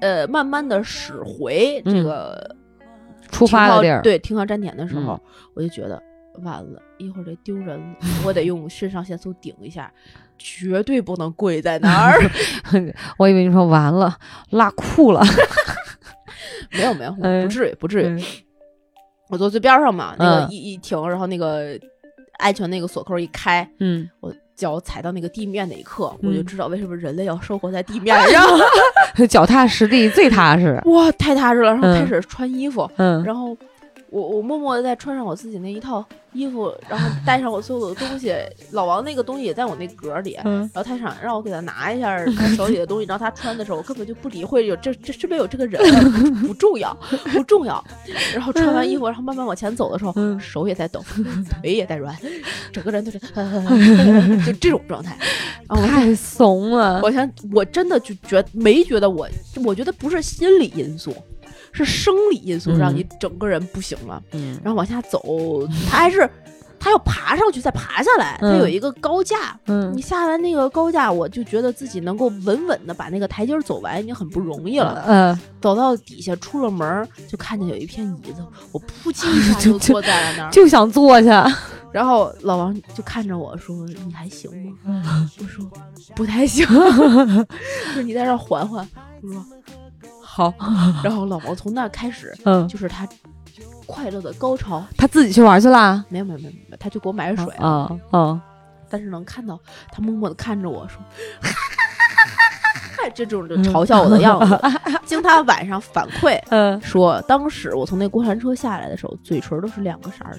[0.00, 2.56] 呃，慢慢的驶回这嗯个
[3.30, 4.00] 出发的地儿。
[4.02, 5.20] 对，停靠站点的时候，嗯
[5.54, 6.00] 我就觉得
[6.42, 9.92] 完了，一会儿这丢人了，我得用肾上腺素顶一下，
[10.38, 12.18] 绝对不能跪在那儿。
[13.18, 14.16] 我以为你说完了
[14.50, 15.22] 拉裤了。
[16.72, 18.06] 没 有没有，嗯不至于不至于。
[18.06, 18.22] 嗯
[19.30, 21.78] 我坐最边儿上嘛，那个嗯一一停，然后那个
[22.38, 28.46] 安全那个锁扣一开，嗯，我脚踩到那个地面那一刻，嗯我就知道为什么人类要生活在地 面上。
[29.28, 30.80] 脚踏实地最踏实。
[30.86, 31.74] 哇，太踏实了！
[31.74, 33.54] 然后开嗯始穿衣服，嗯然后
[34.10, 38.34] 我我默默的在穿上我自己那一套衣服，然后带上我所有的东西。
[38.72, 45.80] 老王那个东西也在我那格里，嗯然后他想让我给他拿一下他手里的东西，然后他穿的时候，我根本就不理会有这这身边有这个人，
[46.40, 46.96] 不重要，
[47.32, 47.82] 不重要。
[48.32, 51.04] 然后穿完衣服，然后慢慢往前走的时候，嗯手也在抖，
[51.60, 52.16] 腿也在软，
[52.72, 53.18] 整个人就是
[54.46, 55.16] 就这种状态。
[55.68, 57.00] 太怂了。
[57.02, 59.28] 我想，我真的就觉没觉得我，
[59.64, 61.14] 我觉得不是心理因素，
[61.72, 64.22] 是生理因素让你整个人不行了。
[64.32, 66.28] 嗯然后往下走，他还是
[66.80, 69.58] 他要爬上去再爬下来，他嗯有一个高架。
[69.66, 75.04] 嗯你下来那个高架，我就觉得自己能够稳稳的把那个台阶走完，已经很不容易了。
[75.06, 80.50] 嗯，走到底下出了门，就看见有一片椅子，我扑 叽一下就坐在了那儿。
[80.50, 81.46] 就想坐下。
[81.90, 83.74] 然后老王就看着我说
[84.06, 85.64] ：“你还行吗？”嗯我说
[86.14, 86.66] ：“不太行。
[87.94, 88.86] ”说：“你在这儿缓缓。”
[89.22, 89.44] 我说
[90.44, 90.54] ：“好。
[91.02, 93.08] ”然后老王从那开始，嗯，就是他
[93.86, 94.84] 快乐的高潮。
[94.96, 96.04] 他自己去玩去啦。
[96.08, 98.40] 没有没有没有，没有他就给我买水了，啊啊，
[98.88, 99.58] 但是能看到
[99.90, 100.98] 他默默的看着我说
[101.40, 104.60] ：“哈哈哈哈哈！”这种就嘲笑我的样子。
[105.06, 110.36] 经他晚上反馈嗯说，当时我从那过山车下来的时候，嘴唇都是两个色儿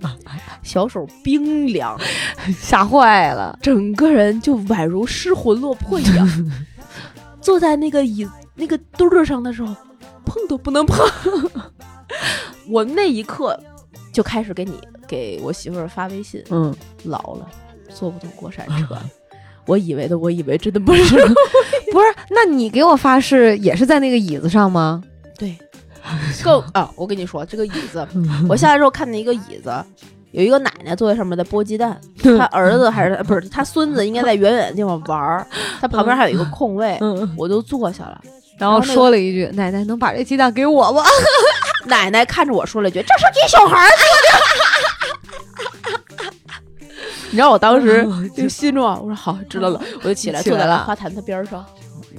[0.00, 0.10] 的，
[0.62, 2.00] 小手冰凉，
[2.58, 3.58] 吓坏了。
[3.60, 6.26] 整个人就宛如失魂落魄一样，
[7.42, 8.26] 坐在那个椅
[8.60, 9.74] 那个墩儿上的时候，
[10.24, 11.04] 碰都不能碰。
[12.68, 13.58] 我那一刻
[14.12, 14.74] 就开始给你
[15.08, 16.72] 给我媳妇儿发微信，嗯，
[17.04, 17.48] 老了
[17.88, 18.96] 坐不动过山车。
[19.66, 21.16] 我以为的，我以为真的不是。
[21.92, 25.02] 不是，那你给我发誓也是在那个椅子上吗？
[25.38, 25.56] 对，
[26.44, 28.06] 更啊，我跟你说，这个椅子，
[28.48, 29.72] 我下来之后看见一个椅子，
[30.30, 35.46] 有一个奶奶坐在上面在剥鸡蛋，他儿子还是不是他孙子应该在远远的地方玩儿，
[35.80, 38.20] 他旁边还有一个空位，嗯，我就坐下了。
[38.60, 41.02] 然后说了一句：“奶奶能把这鸡蛋给我吗
[41.86, 43.94] 奶奶看着我说了一句：“这是给小孩儿的。
[47.32, 51.64] ”你知道我当时就心中啊，我说好知道了，我就起来坐在花坛的边儿上。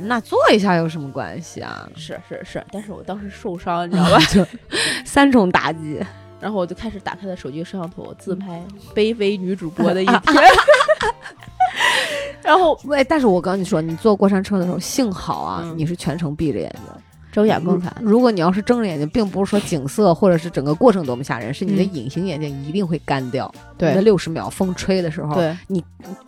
[0.03, 1.87] 那坐一下有什么关系啊？
[1.95, 4.17] 是是是，但是我当时受伤，你知道吧？
[4.31, 4.43] 就
[5.05, 5.99] 三重打击，
[6.41, 8.61] 然后我就开始打开了手机摄像头自拍
[8.95, 10.21] 卑微女主播的一天。
[12.43, 16.81] 然后 喂，但是我跟你说，你坐过山车的时候，幸好啊，嗯你是全程闭着眼睛。
[17.31, 17.95] 睁眼更惨。
[18.01, 23.49] 如果你要是睁着眼睛，并不是说景色或者是整个过程多么吓人，是你的嗯隐形眼镜一定会干掉。
[23.77, 25.55] 对你的六十秒风吹的时候，对，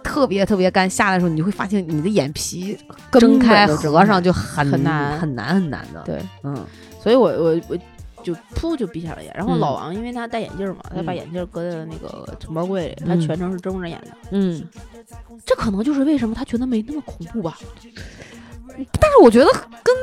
[0.01, 2.77] 特别特别干，下来的时候你就会发现你的眼皮
[3.11, 6.01] 根本睁开合上就很很难很难很难的。
[6.05, 6.55] 对，嗯，
[7.01, 7.77] 所以我我我
[8.23, 9.31] 就噗就闭下了眼。
[9.35, 14.11] 然后嗯老王因为他戴眼镜嘛，他把嗯眼镜搁在那个存包柜里，他嗯全程是睁着眼的。
[14.31, 14.63] 嗯，
[15.45, 17.57] 这可能就是为什么他觉得没那么恐怖吧。
[18.99, 19.45] 但是我觉得
[19.83, 19.95] 跟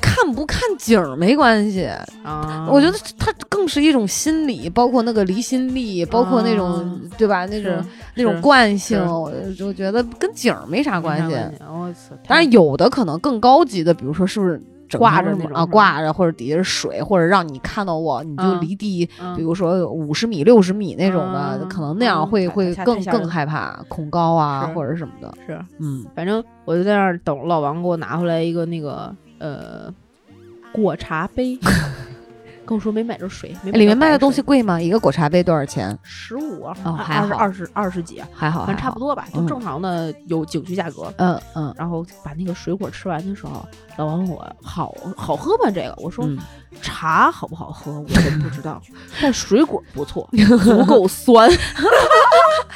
[0.00, 1.90] 看不看景儿没关系，
[2.22, 7.44] 啊我觉得它更是一种心理，包括那个离心力，包括那种、啊对吧？
[7.46, 9.32] 那种那种惯性，我
[9.66, 11.34] 我觉得跟景儿没啥关系。
[11.68, 12.14] 我操！
[12.28, 25.32] 但是有的可能更高级的，比如说是不是整挂着那种啊挂着或者底下是水，或者让你看到我，你就嗯离地，嗯比如说五十米、六十米那种的，嗯可能那样会、嗯会更更害怕，恐高啊或者什么的。
[25.46, 29.92] 是，嗯，反正我就在那儿等老王给我拿回来一个那个呃
[30.72, 31.58] 果茶杯，
[32.64, 34.80] 跟我说没买着水，没里面卖的东西贵吗？
[34.80, 35.96] 一个果茶杯多少钱？
[36.02, 36.64] 十五
[36.96, 39.14] 还好二十二十几啊，还好，反正差不多。
[39.14, 41.12] 吧，就嗯正常的有景区价格。
[41.18, 45.70] 嗯嗯然后把那个水果吃完的时候，老王问我好好喝吗？
[45.70, 46.38] 这个我说、嗯，
[46.80, 48.80] 茶好不好喝我真不知道，
[49.20, 50.28] 但水果不错，
[50.62, 51.50] 足够酸，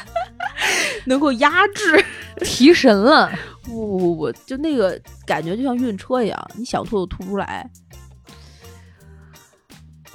[1.07, 2.05] 能够压制。
[2.41, 3.31] 提神了。
[3.63, 4.97] 不不不，就那个
[5.27, 7.69] 感觉就像晕车一样，你想吐都吐不出来，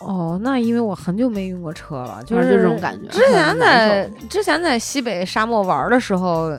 [0.03, 3.07] 哦，那因为我很久没晕过车了，就是这种感觉。
[3.09, 6.51] 之前在之前在西北沙漠玩的时候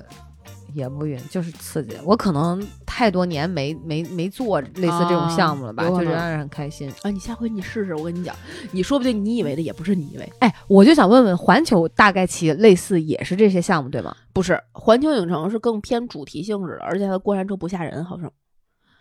[0.72, 1.96] 也不晕，就是刺激。
[2.04, 6.90] 我可能太多年没没没做类似这种项目了吧，就让人很开心。
[7.02, 8.34] 啊，你下回你试试，我跟你讲，
[8.70, 10.32] 你说不定你以为的也不是你以为。
[10.38, 14.16] 哎，我就想问问，环球大概其类似也是这些项目对吗？
[14.32, 18.32] 不是，环球影城是更偏主题性质的，而且它过山车不吓人，好像。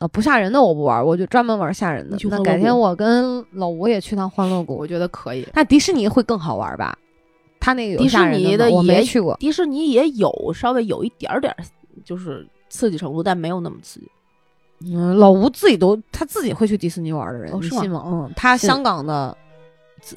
[0.01, 2.17] 啊，不吓人的我不玩，我就专门玩吓人的。
[2.29, 4.87] 那改天我跟老吴也去趟欢乐谷我。
[4.87, 5.47] 觉得可以。
[5.53, 6.97] 那迪士尼会更好玩吧？
[7.59, 9.37] 他那个迪士尼的吗我没也去过。
[9.39, 11.63] 迪士尼也有稍微有一点儿点儿，
[12.03, 14.09] 就是刺激程度，但没有那么刺激。
[14.91, 18.03] 嗯，老吴自己都他自己会去迪士尼玩的人，哦是吗你信吗？
[18.07, 19.37] 嗯，他香港的，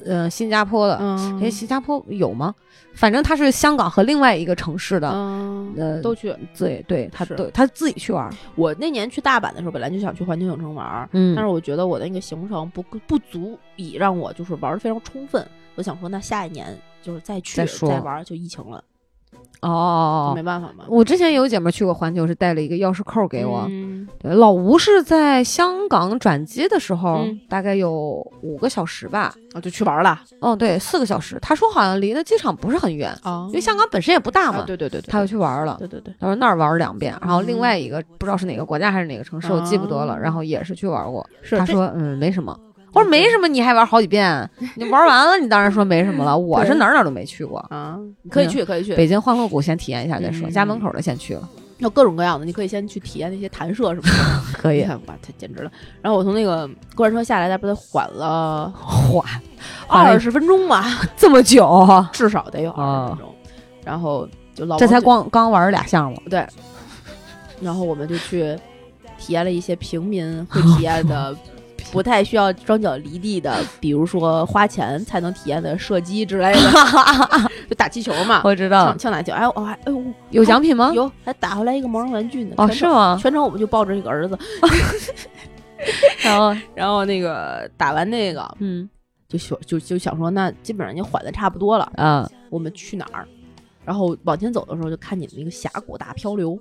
[0.05, 2.53] 呃，新加坡的，嗯哎，新加坡有吗？
[2.93, 6.33] 反正他是香港和另外一个城市的，嗯，呃，都去。
[6.57, 15.45] 对对，他是对他自己去玩，我那年去大阪的时候，本来就想去环球影城玩儿，嗯但是我觉得我的那个行程不不足以让我就是玩的非常充分。
[15.75, 18.81] 我想说，那下一年就是再去再说玩儿，就疫情了，
[19.61, 20.43] 哦哦没哦。
[20.43, 20.85] 办法嘛。
[20.87, 23.65] 我之前有姐妹去过环球，是带了一个钥匙扣给我。
[23.69, 27.91] 嗯对，老吴是在香港转机的时候，嗯大概有
[28.41, 29.33] 五个小时吧。
[29.53, 31.39] 啊，就去玩儿了嗯，对，四个小时。
[31.41, 34.59] 他说好像离那机场不是很远，啊因为香港本身也不大嘛。
[34.59, 35.77] 啊，对对对，对他又去玩了。
[35.79, 40.13] 对对对，他说那儿玩了两遍，然后另嗯外一个不知道是哪个国家还是哪个城市，我记不得了。
[40.13, 42.57] 哦然后也是去玩过，是他说嗯没什么。
[42.95, 44.49] 我说没什么，你还玩好几遍？
[44.75, 46.35] 你玩完了，你当然说没什么了。
[46.37, 51.47] 我是哪儿哪儿都没去过，啊，可以去可以去，北京欢乐谷先体验一下再说，嗯家门口的先去了，
[51.79, 55.71] 有各种各样的，你可以先去体验那些弹射什么的， 可以哇，太简直了。
[56.01, 59.23] 然后我从那个过山车下来，那不得缓了缓
[59.87, 60.85] 二十分钟吧，
[61.17, 63.35] 这么久，至少得有二啊十分钟。
[63.83, 66.47] 然后就老这才王就光刚玩俩项目，对，
[67.59, 68.57] 然后我们就去
[69.19, 71.35] 体验了一些平民会体验的。
[71.95, 76.59] 不太需要双脚离地的，比如说花钱才能体验的射击之类的，
[77.69, 79.31] 就打气球嘛， 我知道枪枪打球。
[79.31, 80.91] 哎呦，哦还哎呦，有奖品吗？
[80.93, 82.53] 有还打回来一个毛绒玩具呢。
[82.57, 83.19] 哦，全程是吗？
[83.21, 84.37] 全程我们就抱着一个儿子，
[86.23, 88.89] 然后然后那个打完那个嗯
[89.27, 93.25] 就想就就想说，那基本上已经缓的差不多了，啊我们去哪儿？
[93.85, 96.57] 然后往前走的时候，就看见那个峡谷大漂流，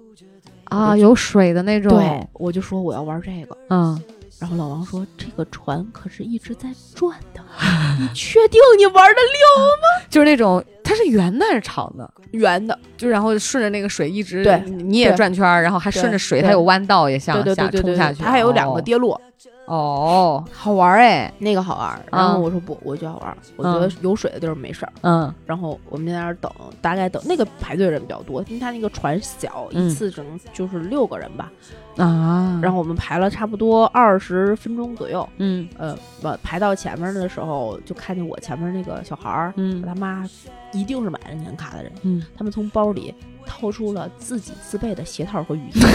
[0.64, 3.56] 啊，有水的那种，对，我就说我要玩这个。
[3.70, 3.98] 嗯，
[4.40, 7.40] 然后老王说：“这个船可是一直在转的，
[8.00, 9.20] 你确定你玩的
[10.10, 12.08] 就是那种它是圆的还是长的？
[12.32, 12.78] 圆的？
[12.96, 18.22] 就然后顺着那个水一直，对你也转圈，然后还顺着水，它有弯道也向下冲下去。
[18.22, 19.20] 它还有两个哦跌落，哦，
[19.66, 22.04] 好玩儿哎，那个好玩。
[22.12, 24.92] 然后我说不，我觉得好玩，我觉得有水的地儿没事儿。
[25.02, 25.32] 嗯。
[25.46, 26.52] 然后我们在那儿等，
[26.82, 31.50] 大概等那个排队人比较多，因为他那个船小，嗯一次只能就是六个人吧。
[31.96, 35.68] 啊，然后我们排了差不多二十分钟左右，嗯。
[35.78, 39.80] 呃，我排到前面的时候，就看见我前面那个小孩儿嗯。
[39.82, 40.28] 他妈，
[40.72, 43.14] 一定是买了年卡的人，嗯，他们从包里
[43.46, 45.80] 掏出了自己自备的鞋套和雨衣。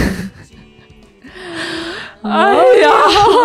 [2.22, 2.90] 哎呀，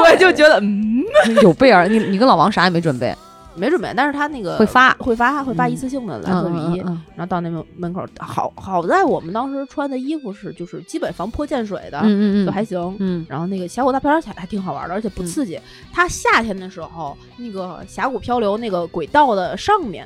[0.03, 1.03] 我就觉得嗯，
[1.41, 3.15] 有备而你你跟老王啥也没准备，
[3.55, 4.93] 没准备，但是他那个会发。
[4.95, 5.71] 会发会发嗯。
[5.71, 12.95] 一次性的蓝色雨衣，嗯然后到那门门口，好好在我们当时穿的衣服是就是基本防泼溅水的，嗯嗯就还行。
[12.99, 13.25] 嗯。
[13.29, 15.59] 然后那个峡谷大漂流还还挺好玩的，而且不刺激。
[15.93, 20.05] 它夏天的时候，那个峡谷漂流那个轨道的上面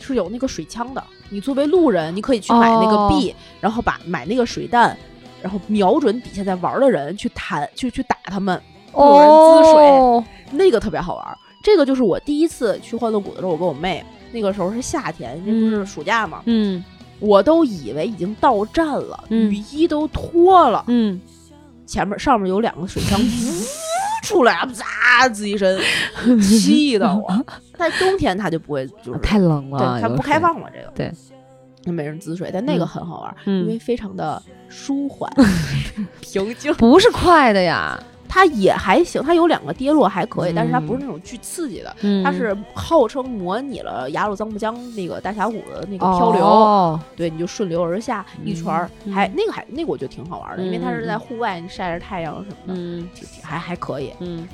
[0.00, 4.96] 是有那个水枪的，你作为路人，你可以去买那个币，然后把买那个水弹，
[5.42, 8.60] 然后瞄准底下在玩的人去弹，去去打他们。
[8.94, 11.38] 有人滋水，哦，那个特别好玩。
[11.62, 16.82] 这个就是我第一次去欢乐谷的时候，我跟我妹，那个时候是夏天，那不是暑假嘛，嗯
[17.20, 21.20] 我都以为已经到站了，嗯雨衣都脱了，嗯，
[21.84, 25.78] 前面上面有两个水枪，呜出来，啪滋一身，
[26.40, 27.28] 气得我。
[27.76, 31.12] 但冬天它就不会，就是太冷了，对它不开放了，这个对，
[31.88, 35.28] 就没人滋水，但那个很好玩，嗯因为非常的舒缓
[36.20, 36.72] 平静。
[36.74, 42.22] 不是快的呀，它也还行，它有两个跌落还可以，嗯但是它不是那种巨刺激的，嗯。
[42.22, 53.02] 它是号称模拟了雅鲁藏布江那个大峡谷的那个漂流，哦对，你就顺流而下一圈儿，嗯还那个还那个我觉得挺好玩的，因为它是嗯在户外，你晒着太阳什么的，
[53.42, 54.12] 还还可以。
[54.20, 54.46] 嗯。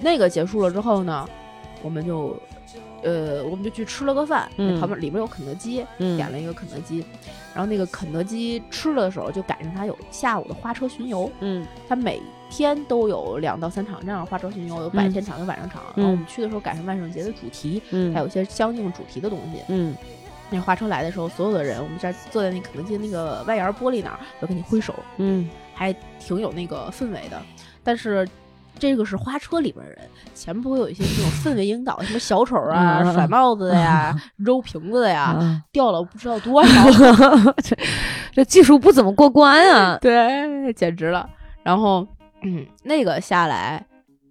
[0.00, 1.28] 那个结束了之后呢，
[1.82, 2.34] 我们就。
[3.04, 4.80] 呃，我们就去吃了个饭，嗯。
[4.80, 6.16] 旁边里面有肯德基，嗯。
[6.16, 7.04] 点了一个肯德基，
[7.54, 11.66] 然后那个肯德基吃的时候就赶上它有下午的花车巡游，嗯。
[11.88, 15.12] 它每天都有两到三场这样的花车巡游，有白嗯。
[15.12, 15.82] 天场有晚上场。
[15.96, 18.12] 嗯然后我们去的时候赶上万圣节的主题，嗯。
[18.12, 19.60] 还有一些相应主题的东西。
[19.68, 19.94] 嗯。
[20.50, 25.48] 那花车来的时候，所有的人我们这儿坐在那肯德基那个外沿玻璃那儿，都跟你挥手，嗯。
[25.74, 27.40] 还挺有那个氛围的。
[27.82, 28.26] 但是
[28.78, 29.98] 这个是花车里边的人，
[30.34, 36.90] 前面不会有一些那种氛围引导，什么小丑啊、嗯甩帽子的呀、 揉瓶子的呀，啊，掉了不知道多少。
[37.62, 37.76] 这
[38.32, 41.28] 这技术不怎么过关啊， 对，简直了。
[41.62, 42.06] 然后，
[42.42, 43.86] 嗯， 那个下来，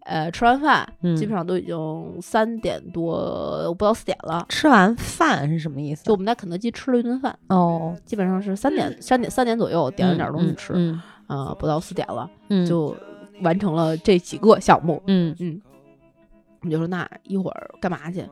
[0.05, 1.15] 呃，吃完饭，嗯。
[1.15, 1.77] 基本上都已经
[2.21, 4.45] 三点多，不到四点了。
[4.49, 6.03] 吃完饭是什么意思？
[6.03, 12.95] 就我们在肯德基吃了一顿饭，哦，基本上是三点、三点、三点左右点了点东西吃，嗯啊、不到四点了，嗯，就
[13.43, 15.01] 完成了这几个项目。
[15.07, 15.61] 嗯嗯，
[16.61, 18.25] 我们就说那一会儿干嘛去？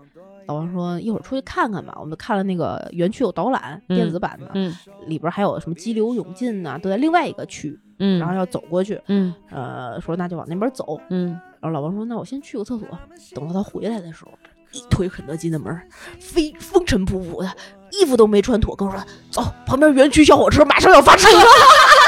[0.48, 1.96] 老王说一会儿出去看看吧。
[2.00, 9.00] 我们看了那个园区有导览，嗯电子版的，嗯里边还有什么激流勇进呐、都在另外一个区，嗯，然后要走过去。
[9.08, 11.00] 嗯呃，说那就往那边走。
[11.10, 12.88] 嗯然后老王说：“那我先去个厕所。”
[13.36, 14.32] 等到他回来的时候，
[14.72, 15.80] 一推肯德基的门，
[16.20, 17.56] 飞风尘仆仆的，
[17.92, 19.00] 衣服都没穿妥，跟我说
[19.30, 21.44] ：“走，旁边园区小火车马上要发车了。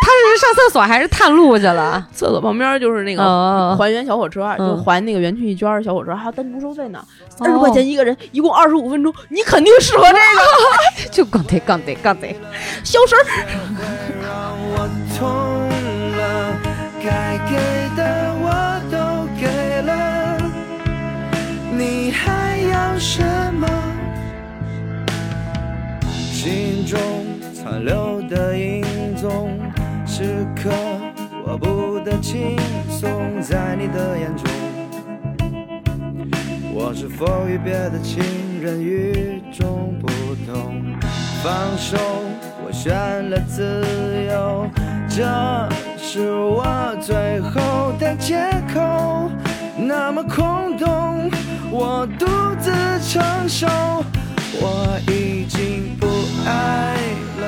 [0.00, 7.04] 他是上厕所还是探路去了？”厕所旁边就是那个哦，还原小火车，就嗯还那个园区一圈儿小火车，还要单独收费呢，
[7.40, 12.34] 二十哦块钱一个人，一共二十五分钟，你肯定适合这个 就杠得杠得杠得，
[12.84, 13.24] 消食儿。
[14.22, 14.88] 让我
[15.18, 15.28] 痛
[16.16, 16.56] 了，
[17.02, 17.56] 该给
[17.96, 18.46] 的我
[18.90, 18.96] 都
[19.40, 19.46] 给
[19.82, 20.36] 了，
[21.76, 23.22] 你还要什
[23.54, 23.66] 么？
[26.32, 26.98] 心中
[27.52, 28.82] 残留的影
[29.16, 29.58] 踪，
[30.20, 30.68] 时刻
[31.46, 32.58] 我不得轻
[32.90, 34.50] 松，在你的眼中。
[36.74, 38.20] 我是否与别的情
[38.60, 40.08] 人与众不
[40.44, 40.82] 同？
[41.40, 41.96] 放手，
[42.66, 42.92] 我选
[43.30, 43.80] 了自
[44.28, 44.68] 由，
[45.08, 45.22] 这
[45.96, 46.66] 是我
[47.00, 48.40] 最后的借
[48.74, 49.30] 口。
[49.76, 51.30] 那么空洞，
[51.70, 52.26] 我独
[52.58, 52.72] 自
[53.08, 53.68] 承受。
[54.60, 56.08] 我已经不
[56.44, 56.96] 爱
[57.40, 57.46] 了，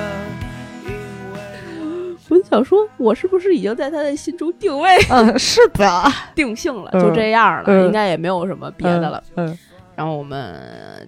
[2.31, 6.05] 我就想说，我是不是已经在他的心中定位嗯，是的，
[6.35, 9.22] 定性了，嗯就这样了，嗯应该也没有什么别的了。
[9.37, 9.57] 嗯
[9.97, 10.57] 然后我们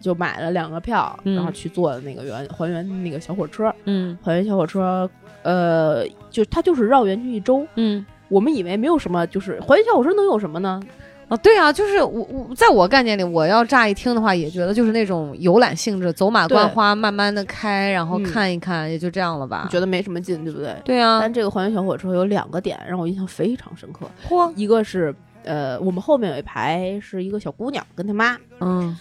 [0.03, 3.73] 就买了两个票，嗯然后去坐那个原还原那个小火车。
[3.85, 5.09] 嗯还原小火车，
[5.43, 7.67] 呃，就它就是绕园区一周。
[7.77, 8.05] 嗯。
[8.29, 10.81] 我们以为没有什么，就是还原小火车能有什么呢？
[11.33, 19.67] 哦，对啊，就是我我在我概念里，我要乍一听的话，也觉得就是那种游览性质，走马观花，慢慢的开，然后嗯看一看，也就这样了吧。
[19.71, 20.77] 觉得没什么劲，对不对？
[20.85, 25.15] 对啊，但这个还原小火车有两个点让我印象非常深刻，嚯，一个是
[25.45, 28.95] 呃，我们后面有一排是一个小姑娘跟她妈，嗯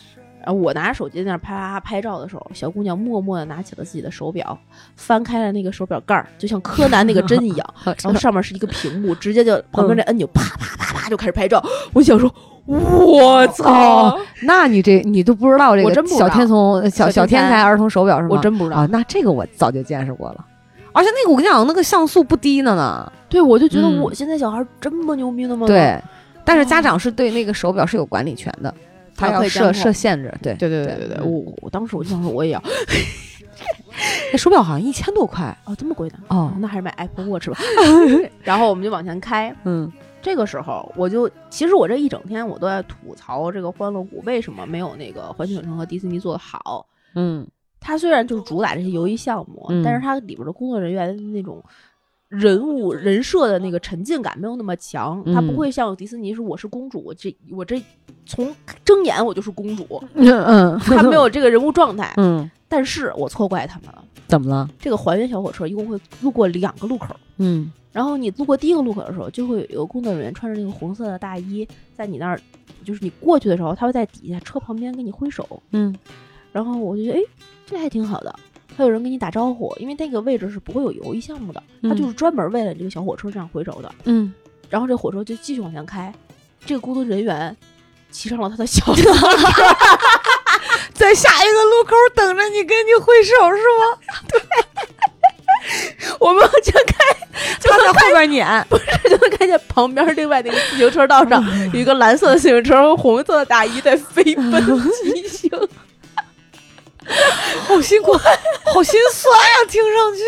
[0.46, 4.58] 然后我拿着手机在那儿啪啪啪拍照的时候，小姑娘默默的拿起了自己的手表，
[4.96, 7.74] 翻开了那个手表盖儿，就像柯南那个针一样，
[8.04, 11.64] 然后上面是一个屏幕，直接就旁边那按钮啪啪啪啪啪就开始拍照。
[11.94, 12.34] 我想说，
[12.66, 18.30] 我操哦，那你这你都不知道这个小天从小小天才儿童手表是吗？
[18.32, 20.46] 我真不知道啊，那这个我早就见识过了。
[20.94, 23.12] 而且那个我跟你讲，那个像素不低呢呢。
[23.30, 25.66] 对，我就觉得嗯我现在小孩这么牛逼的吗？
[25.66, 25.98] 对，
[26.44, 28.74] 但是家长是对那个手表是有管理权的，
[29.16, 30.34] 他啊要设设限制。
[30.42, 32.64] 对对对对对对我我当时我就想说我也要
[34.32, 36.18] 那手表好像一千多块哦，这么贵的？
[36.30, 36.52] 哦。
[36.60, 37.58] 那还是买 Apple Watch 吧。
[38.44, 39.92] 然后我们就往前开，嗯
[40.22, 46.86] 这个时候我就其实我这一整天我都在吐槽这个欢乐谷为什么没有那个环球影城和迪士尼做的好。
[47.16, 47.48] 嗯
[47.80, 51.64] 它虽然就是主打这些游艺项目，嗯但是它里边的工作人员那种
[52.32, 57.82] 人物人设的那个沉浸感没有那么强，它不嗯会像迪士尼是我是公主，我这我这
[58.26, 58.56] 从
[58.86, 62.14] 睁眼我就是公主， 嗯嗯，它没有这个人物状态。
[62.16, 64.70] 嗯，但是我错怪他们了，怎么了？
[64.80, 67.14] 这个还原小火车一共会路过两个路口。
[67.38, 72.40] 嗯然后你路过第一个路口的时候，就会有工作人员穿着那个红色的大衣，在你那儿，
[72.86, 75.62] 就是你过去的时候，他会在底下车旁边跟你挥手。
[75.72, 75.94] 嗯
[76.54, 77.22] 然后我就觉得，哎，
[77.66, 78.34] 这还挺好的。
[78.78, 83.92] 还有人跟你打招呼，因为那个位置是不会有游艺项目的，它就是专门为了你这个小火车这样回手的。
[84.06, 84.34] 嗯，
[84.70, 86.14] 然后这火车就继续往前开，
[86.66, 87.56] 这个工作人员
[88.10, 89.12] 骑上了他的小车，
[90.94, 93.98] 在下一个路口等着你，跟你挥手是吗？
[94.30, 94.42] 对
[96.20, 97.28] 我们往前开，
[97.60, 98.66] 就在后边撵。
[98.70, 101.44] 不是就能看见旁边另外那个自行车道上
[101.74, 104.52] 有一个蓝色的自行车和红色的大衣在飞奔
[105.04, 105.50] 疾行。
[107.68, 108.14] 好辛苦，
[108.74, 110.22] 好心酸呀、听上去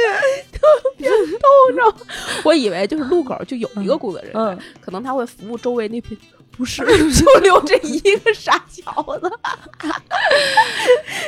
[0.51, 0.59] 特
[0.97, 1.95] 别逗着。
[2.43, 6.17] 我以为就是路口就有一个工作人员，嗯可能他会服务周围那片，
[6.57, 9.31] 不是， 就留这一个傻小子。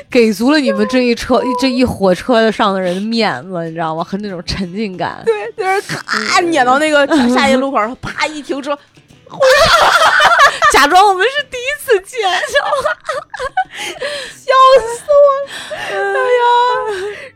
[0.09, 4.03] 给足了你们这一车这一火车上的人的面子，你知道吗？
[4.03, 5.21] 和那种沉浸感。
[5.25, 8.77] 对，就是咔撵到那个下一个路口，啪一停车，
[10.71, 12.37] 假装我们是第一次见，笑
[14.79, 15.49] 死我了！
[15.79, 15.97] 哎呀，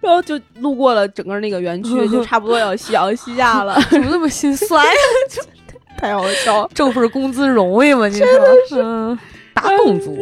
[0.01, 4.91] 然后就路过了整个那个园区，就差不多要夕阳西下了， 怎么那么心酸呀？
[5.99, 8.07] 太好笑了，挣份工资容易吗？
[8.07, 8.19] 你
[8.69, 9.17] 说，
[9.59, 10.17] 嗯，打工族。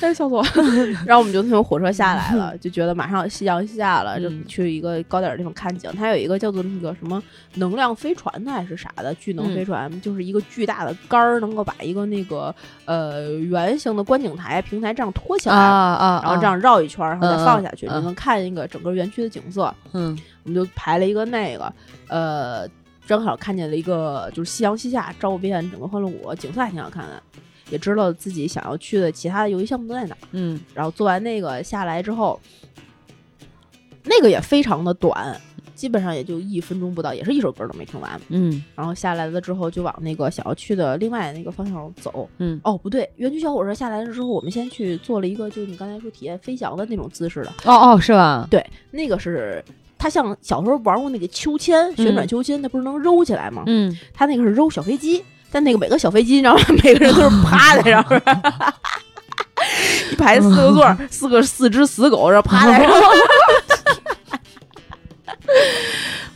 [0.00, 0.48] 太笑死我了。
[1.06, 5.90] 然后我们就从火车下来了， 就觉得马上夕阳西下了，就嗯去一个高点儿的地方看景。
[5.96, 7.22] 它有一个叫做那个什么
[7.54, 15.54] 能量飞船的还是啥的巨能飞船，就是一个巨大的杆儿，能够把一个那个呃圆形的观景台平台这样托起来。
[15.54, 19.72] 啊然后这样绕一圈儿，然后再嗯放下去，嗯就能看一个整个园区的景色。
[19.92, 21.72] 嗯我们就排了一个那个，
[22.08, 22.66] 呃，
[23.06, 27.22] 正好看见了一个就是夕阳西下，照遍整个欢乐谷，景色还挺好看的，
[27.72, 30.18] 也知道自己想要去的其他的游戏项目都在哪儿。
[30.32, 32.38] 嗯然后做完那个下来之后，
[34.04, 35.40] 那个也非常的短，
[35.74, 38.20] 基本上也就一分钟不到，也是一首歌都没听完。
[38.28, 42.28] 嗯然后下来了之后，就往那个想要去的另外那个方向走。
[42.38, 47.50] 嗯哦，不对，园区小火车下来了之后，我们先去做了一个，就是你刚才说体验飞翔的那种姿势的。
[47.64, 48.46] 哦哦，是吧？
[48.50, 49.64] 对，那个是
[49.96, 53.62] 它像小时候玩过那个秋千，旋转秋千，它不是能揉起来吗？
[53.66, 55.22] 嗯，它那个是揉小飞机，
[55.52, 56.64] 但那个每个小飞机，你知道吗？
[56.82, 58.22] 每个人都是趴在上面。
[60.10, 63.00] 一排四个座，四个四只死狗，然后趴在上面。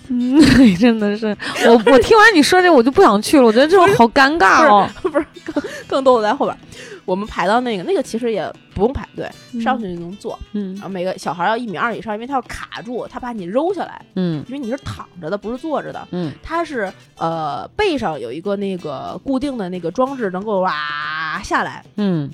[0.08, 0.38] 嗯，
[0.78, 1.36] 真的是，
[1.66, 4.88] 我我听完你说这，我就不想去了，我觉得这种好尴尬哦。
[5.02, 6.58] 不是更更逗的在后边儿，
[7.06, 9.30] 我们排到那个那个其实也不用排队，
[9.62, 10.38] 上去就能坐。
[10.52, 16.06] 嗯然后每个小孩要一米二以上，因为他要卡住，他把你揉下来，嗯因为你是躺着的，不是坐着的。
[16.10, 22.30] 嗯他是呃背上有一个那个固定的那个装置，能够哇下来，嗯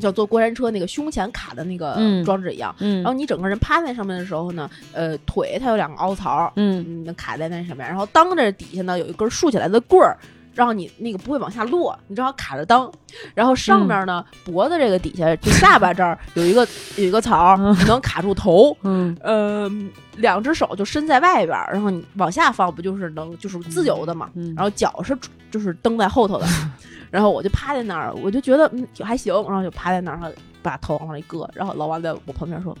[0.00, 2.74] 叫坐过山车那个胸前卡的那个嗯装置一样。
[2.80, 10.16] 嗯，然后你整个人趴在上面的时候呢，呃，腿它有两个凹槽，嗯嗯，能卡在那上面，然后当着底下呢有一根竖起来的棍儿。
[10.54, 12.90] 让你那个不会往下落，你正好卡着裆，
[13.34, 19.70] 然后上面呢、脖子这个底下就下巴这儿有一个 有一个槽，嗯能卡住头，嗯呃，
[20.16, 24.30] 两只手就伸在外边儿，然后你往下放，不就是能就是自由的嘛？
[24.34, 25.16] 嗯然后脚是
[25.50, 26.46] 就是蹬在后头的，
[27.10, 30.30] 然后我就趴在那儿，我就觉得嗯还行，然后就趴在那儿，然后
[30.62, 32.76] 把头往上一搁，然后老王在我旁边说：“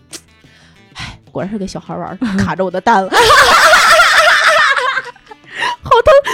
[0.94, 3.10] 哎，果然是给小孩玩儿，卡着我的蛋了。”
[5.82, 6.33] 好疼！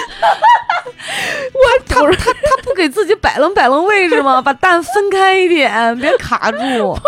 [1.99, 4.41] 我他他他不给自己摆弄摆弄位置吗？
[4.43, 6.59] 把蛋分开一点，别卡住。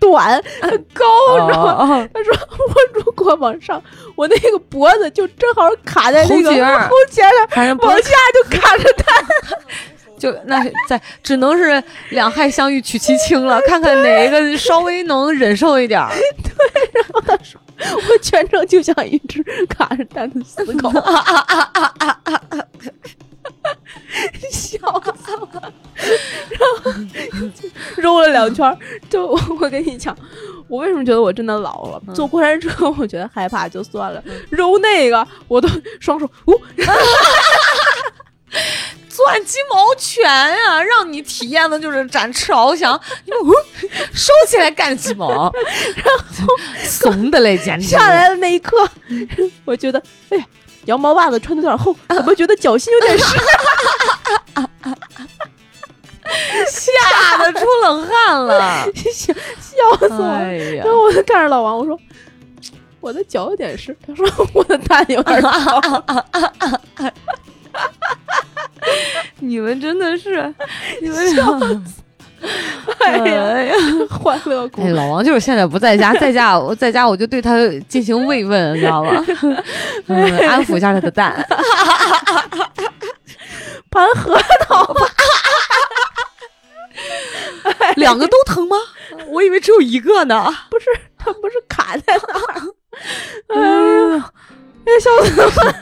[0.00, 1.04] 短很高，
[1.40, 1.96] 你知道吗？
[1.96, 3.82] 哦他说我如果往上，
[4.16, 9.24] 我那个脖子就正好卡在那个喉结儿喉结上，往下就卡着蛋。
[10.18, 16.10] 就那是在，只能是两害相遇取其轻了，看看哪一个稍微能忍受一点儿。
[18.10, 20.88] 我全程就像一只卡着蛋的死狗。
[21.00, 22.66] 啊啊啊啊啊啊
[24.50, 24.78] 笑
[25.16, 25.72] 死了。
[26.50, 26.92] 然后
[27.96, 28.76] 揉了两圈儿，
[29.08, 29.26] 就
[29.60, 30.16] 我跟你讲，
[30.68, 32.02] 我为什么觉得我真的老了？
[32.14, 35.68] 坐过山车我觉得害怕就算了，揉那个我都
[36.00, 36.60] 双手呜、
[39.08, 45.52] 钻鸡毛拳呀、让你体验的就是展翅翱翔，你们、呃收起来干鸡毛，
[45.96, 48.88] 然后怂的嘞，简直下来的那一刻，
[49.64, 50.44] 我觉得，哎呀，
[50.86, 53.24] 羊毛袜子穿的有点厚，怎么觉得脚心有点湿？
[56.70, 58.86] 吓得出冷汗了。
[59.12, 60.36] 笑笑死我了。
[60.38, 61.98] 哎然，后我就看着老王，我说
[63.00, 64.24] 我的脚有点湿，他说
[64.54, 65.80] 我的蛋有点高。
[69.40, 70.52] 你们真的是，
[71.02, 71.82] 你们俩。
[73.00, 73.74] 哎呀，哎呀，
[74.08, 77.54] 欢乐谷哎，老王就是现在不在家，在家我在家我就对他
[77.86, 79.22] 进行慰问，你知道吗？
[80.08, 81.46] 嗯，安抚一下他的蛋。
[83.90, 85.02] 盘核桃吧，
[87.96, 88.76] 两个都疼吗？
[89.28, 90.50] 我以为只有一个呢。
[90.70, 90.86] 不是
[91.18, 92.62] 他不是卡在那儿。
[93.48, 94.30] 哎呀，
[94.86, 95.74] 哎笑死我了！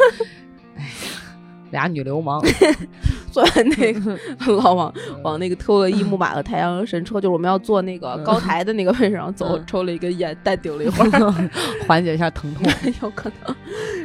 [1.70, 2.40] 俩女流氓，
[3.32, 4.16] 坐在那个
[4.52, 4.92] 老往
[5.22, 11.50] 往那个特洛伊木马的太阳神车，就是我们要坐那个高台的那个位置上走，嗯抽了一根烟，淡定了一会儿。
[11.86, 12.66] 缓解一下疼痛。
[13.02, 13.54] 有可能。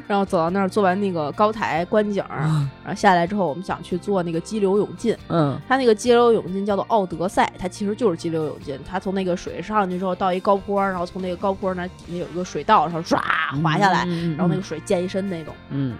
[0.08, 2.50] 然后走到那儿，做完那个高台观景，然
[2.86, 5.16] 后下来之后，我们想去做那个激流勇进。
[5.30, 8.78] 嗯它那个激流勇进叫做奥德赛，它其实就是激流勇进。
[8.86, 13.18] 它从那个水上去之后到一高坡，然后从那个高坡那底下有一个水道，然后唰
[13.62, 15.96] 滑下来，嗯然后那个水溅一身那种，嗯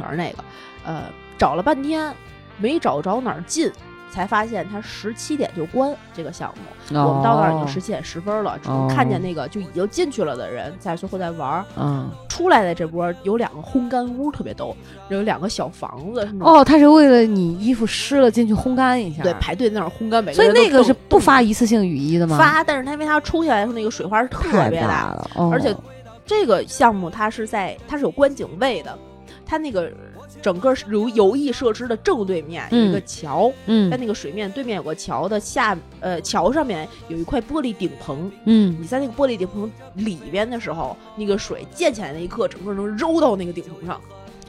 [0.00, 0.44] 玩那个。
[0.84, 1.04] 呃，
[1.38, 2.12] 找了半天
[2.58, 3.70] 没找着哪儿进。
[4.12, 11.64] 才发现它十七点就关这个项目，我们到那儿已经十七点十分了，只能看见那个就已经进去了的人在最后在玩儿。
[11.76, 14.76] 嗯出来的这波有两个烘干屋，特别逗，
[15.10, 22.36] 有两个小房子，哦，他是为了你衣服湿了进去烘干一下，对，排队在那儿烘干，每个所以那个是不发一次性雨衣的吗？
[22.36, 25.72] 发，但是它因为他冲下来的时候那个水花是特别太大大，了，哦而且
[26.26, 28.98] 这个项目它是在它是有观景位的，
[29.50, 29.90] 它那个
[30.40, 44.00] 整个是游游艺设施的正对面有一个桥嗯桥，在嗯那个水面对面有个桥的下呃桥上面有一块玻璃顶棚，嗯你在那个玻璃顶棚里边的时候，那个水溅起来那一刻，整个能揉到那个顶棚上，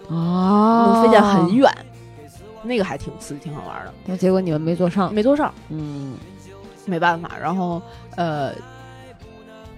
[0.08, 1.68] 哦能飞溅很远，
[2.62, 3.92] 那个还挺刺激，挺好玩的。
[4.08, 6.14] 但结果你们没坐上，没坐上，嗯
[6.86, 7.32] 没办法。
[7.42, 7.82] 然后
[8.18, 8.54] 呃，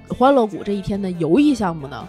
[0.09, 2.05] 欢乐谷这一天的游艺项目呢，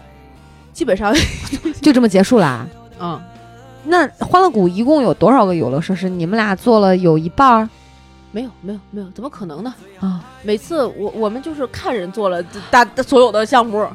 [0.73, 1.13] 基本上
[1.81, 2.67] 就这么结束啦。
[2.99, 3.21] 嗯，
[3.83, 6.09] 那欢乐谷一共有多少个游乐设施？
[6.09, 7.69] 你们俩做了有一半儿
[8.31, 9.73] 没有没有没有，怎么可能呢？
[9.99, 10.23] 啊？
[10.43, 13.85] 每次我我们就是看人做了大大所有的项目。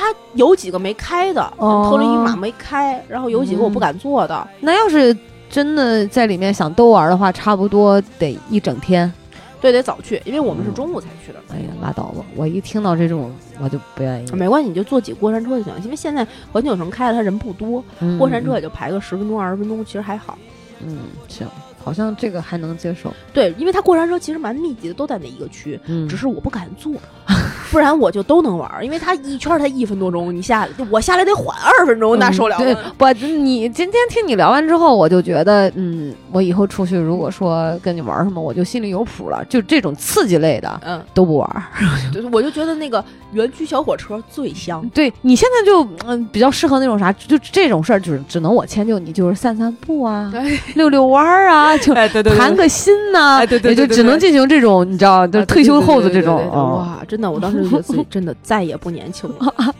[0.00, 5.16] 他有几个没开的，哦特洛伊马没开，然后有几个我不敢做的，那要是
[5.50, 9.12] 真的在里面想都玩的话，差不多得一整天。
[9.60, 11.40] 对，得早去，因为我们是嗯中午才去的。
[11.50, 12.24] 哎呀，拉倒吧！
[12.36, 14.30] 我一听到这种，我就不愿意。
[14.32, 20.38] 没关系，你就坐几个过山车就行，因为现在环球影城开的，它人不多，嗯过山车也就排个十分钟、二十分钟，其实还好。
[20.86, 21.46] 嗯，行，
[21.88, 23.10] 好像这个还能接受。
[23.32, 26.92] 对，因为它过山车其实蛮密集的，都在那一个区，嗯只是我不敢坐，
[27.72, 28.84] 不然我就都能玩儿。
[28.84, 39.42] 因为它一圈儿才一分多钟，你下来我下来得缓二十分钟，那受了嗯对？，我你今天听你聊完之后，我就觉得，嗯，我以后出去如果说跟你玩什么，我就心里有谱了。
[39.48, 41.64] 就这种刺激类的嗯，都不玩。
[42.12, 44.86] 就是我就觉得那个园区小火车最香。
[44.90, 50.32] 对你现在就嗯比较适合那种啥，就这种事儿，就是只能我迁就你，就是散散步啊，
[50.74, 59.54] 溜溜弯儿啊， 就哎，对对谈个心呐、哎对对对对也就只能进行这种，你知道，就是退休后的这种哇，真的，我当时觉得自己真的再也不年轻了。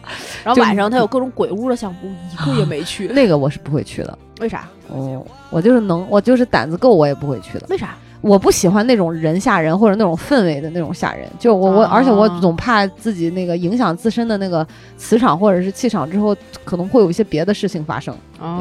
[0.44, 3.08] 然后晚上他有各种鬼屋的项目，一个也没去。
[3.14, 4.18] 那个我是不会去的。
[4.40, 4.68] 为啥？
[4.88, 7.66] 哦，我就是能，我就是胆子够，我也不会去的。
[7.68, 7.94] 为啥？
[8.20, 18.12] 我不喜欢那种人吓人或者那种氛围的那种吓人，就我我，啊而且我总怕自己那个影响自身的那个磁场或者是气场之后，可能会有一些别的事情发生。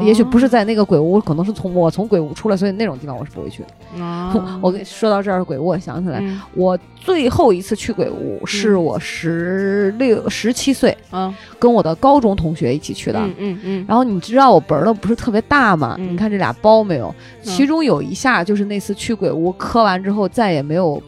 [0.04, 4.02] 也许不是在那个鬼屋，可能是从我从鬼屋出来，所以那种地方我是不会去的。
[4.02, 13.18] 啊 我跟说到这儿鬼屋，我想起来，嗯我最后一次去鬼屋是我十六十七岁，嗯跟我的高中同学一起去的。
[13.20, 15.94] 嗯嗯嗯，然后你知道我本儿的不是特别大嘛？
[15.98, 17.14] 嗯你看这俩包没有？
[17.42, 21.00] 其中有一下就是那次去鬼屋磕完之后再也没有呃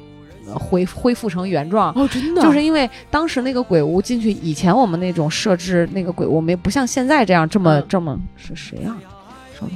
[0.55, 1.93] 恢恢复成原状。
[1.95, 8.95] 哦，真的就是因为当时那个鬼屋进去，以前我们那种设置那个鬼屋没不像现在这样这么、嗯这么是谁呀、
[9.59, 9.71] 稍等，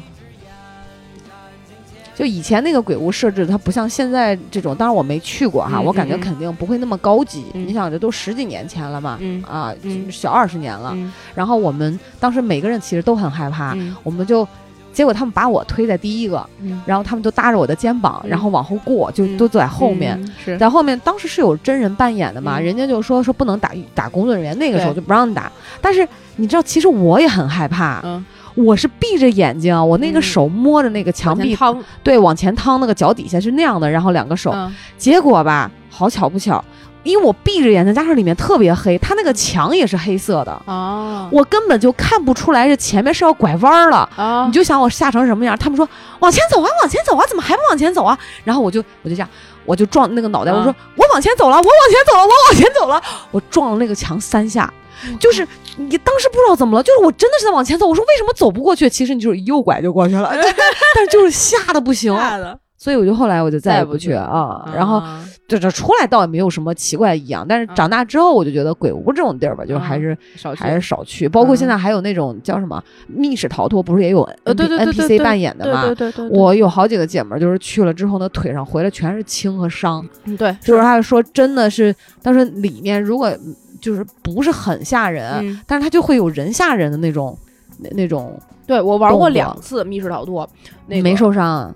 [2.14, 4.74] 就以前那个鬼屋设置，它不像现在这种。
[4.76, 7.44] 当然我没去过哈，嗯我感觉肯定不会那么高级。
[7.54, 10.92] 嗯你想，这都十几年前了嘛，嗯啊，嗯小二十年了。
[10.94, 14.46] 嗯然后我们当时每个人其实都很害怕，嗯我们就
[14.94, 16.80] 结果他们把我推在第一个，嗯。
[16.86, 18.30] 然后他们就搭着我的肩膀，嗯。
[18.30, 19.36] 然后往后过，就嗯。
[19.36, 20.18] 都在后面。
[20.58, 22.64] 在后面，当时是有真人扮演的嘛，嗯。
[22.64, 25.50] 人家就说说不能打打工作人员，那个时候就不让打。
[25.82, 28.24] 但是你知道，其实我也很害怕，嗯，
[28.54, 30.22] 我是闭着眼睛，我那个嗯。
[30.22, 31.56] 手摸着那个墙壁，
[32.02, 34.72] 对，往前趟，那个脚底下是那样的，然后两个手，嗯。
[34.96, 36.64] 结果吧，好巧不巧，
[37.04, 44.08] 因为我闭着眼睛，加上里面特别黑，它那个墙也是黑色的，啊我根本就看不出来这前面是要拐弯儿了。
[44.16, 45.56] 啊你就想我吓成什么样？
[45.56, 45.88] 他们说
[46.18, 48.18] 往前走啊，往前走啊，怎么还不往前走啊？
[48.42, 49.28] 然后我就我就这样，
[49.64, 54.72] 我就撞那个脑袋，我说啊我往前走了，我往前走了，我往前走了，我撞了那个墙三下，
[55.20, 55.46] 就是
[55.76, 58.88] 你当时不知道怎么了，就是我真的是在往前走，我说为什么走不过去？
[58.88, 64.64] 其实你就是右拐就过去了， 但是就是吓得不行，吓的，所以我就后来我就再也不去啊。
[64.74, 65.02] 然后
[65.44, 71.28] 啊这这出来倒也没有什么奇怪异样，但是长大之后我就觉得鬼屋这种地儿吧，就还是少还是少去。
[71.28, 75.82] 包括嗯现在还有那种叫什么密室逃脱，不是也有 NPC 对扮演的嘛？
[75.84, 87.36] 对对对对，我有好几个姐们儿，就是去了之后呢，腿上回来全是青和伤，嗯对就是她说真的是，但是里面如果嗯就是不是很吓人，嗯但是它就会有人吓人的那种
[87.80, 90.48] 那那种，对我玩过两次密室逃脱，
[90.86, 91.74] 那个没受伤啊。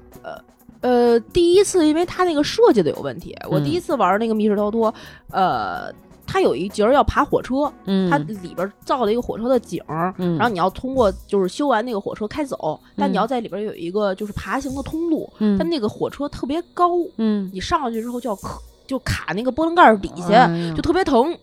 [0.80, 4.92] 呃，第一次因为它那个设计的有问题，我嗯第一次玩那个密室逃脱，
[5.30, 5.92] 呃，
[6.26, 10.36] 它有一节儿要爬火车，嗯，它里边儿造了一个火车的景儿，嗯。
[10.36, 13.12] 然后你要通过就是修完那个火车开走，但嗯。
[13.12, 15.56] 你要在里边儿有一个就是爬行的通路，嗯。
[15.58, 17.50] 但那个火车特别高，嗯。
[17.52, 21.36] 你上去之后就要磕，就卡那个波棱盖儿底下，哎就特别疼。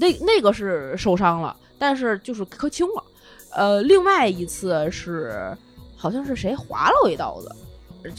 [0.00, 3.04] 那那个是受伤了，但是就是磕轻了。
[3.52, 5.56] 呃，另外一次是
[5.96, 7.50] 好像是谁划了我一刀子，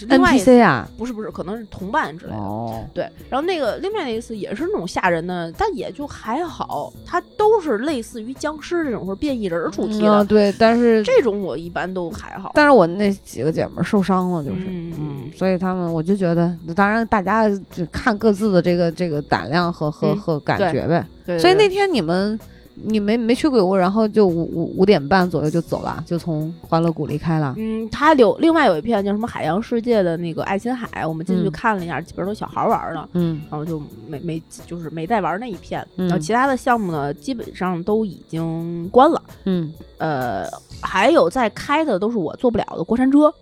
[0.08, 2.38] 另外一次 NPC 啊，不是不是，可能是同伴之类的。
[2.38, 12.52] 哦，对，然后那个另外那一次也是那种吓人的，但也就还好，它都是类似于僵尸这种或者变异人儿主题的，嗯，对，但是这种我一般都还好。
[12.56, 21.06] 但是我那几个姐们儿受伤了，就是，嗯嗯，所以他们我就觉得，当然大家就看各自的这个这个胆量和和嗯和感觉呗。
[21.26, 22.40] 对所以那天你们
[22.76, 27.56] 你没没去鬼屋，然后就五五五点半左右就走了，就从欢乐谷离开了。
[27.58, 31.52] 嗯，它有另外有一片叫什么海洋世界的那个爱琴海，我们进去嗯。
[31.52, 33.42] 看了一下，基本上都小孩玩儿的，嗯。
[33.50, 39.22] 然后就没没就是没再玩那一片，嗯然后其他的项目呢，基本上都已经关了。
[39.46, 39.74] 嗯。
[39.98, 40.46] 呃，
[40.82, 43.34] 还有在开的都是我坐不了的过山车，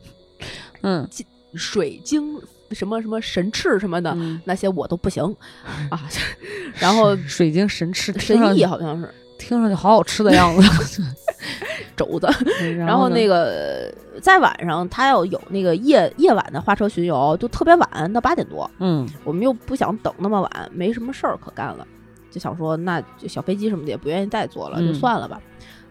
[0.82, 1.08] 嗯。
[1.54, 2.38] 水晶
[2.72, 5.24] 什么什么神翅什么的，嗯，那些我都不行。
[5.90, 6.00] 啊。
[6.78, 9.12] 然后水晶神翅，听神翼好像是。
[9.38, 11.02] 听上去好好吃的样子。
[11.96, 12.28] 肘子，
[12.76, 13.92] 然后那个
[14.22, 19.08] 在晚上他要有那个夜夜晚的花车巡游，就特别晚，到八点多，嗯。
[19.24, 21.86] 我们又不想等那么晚，没什么事儿可干了，
[22.30, 24.94] 就想说那就小飞机什么的也不愿意再坐了，就嗯。
[24.94, 25.40] 算了吧。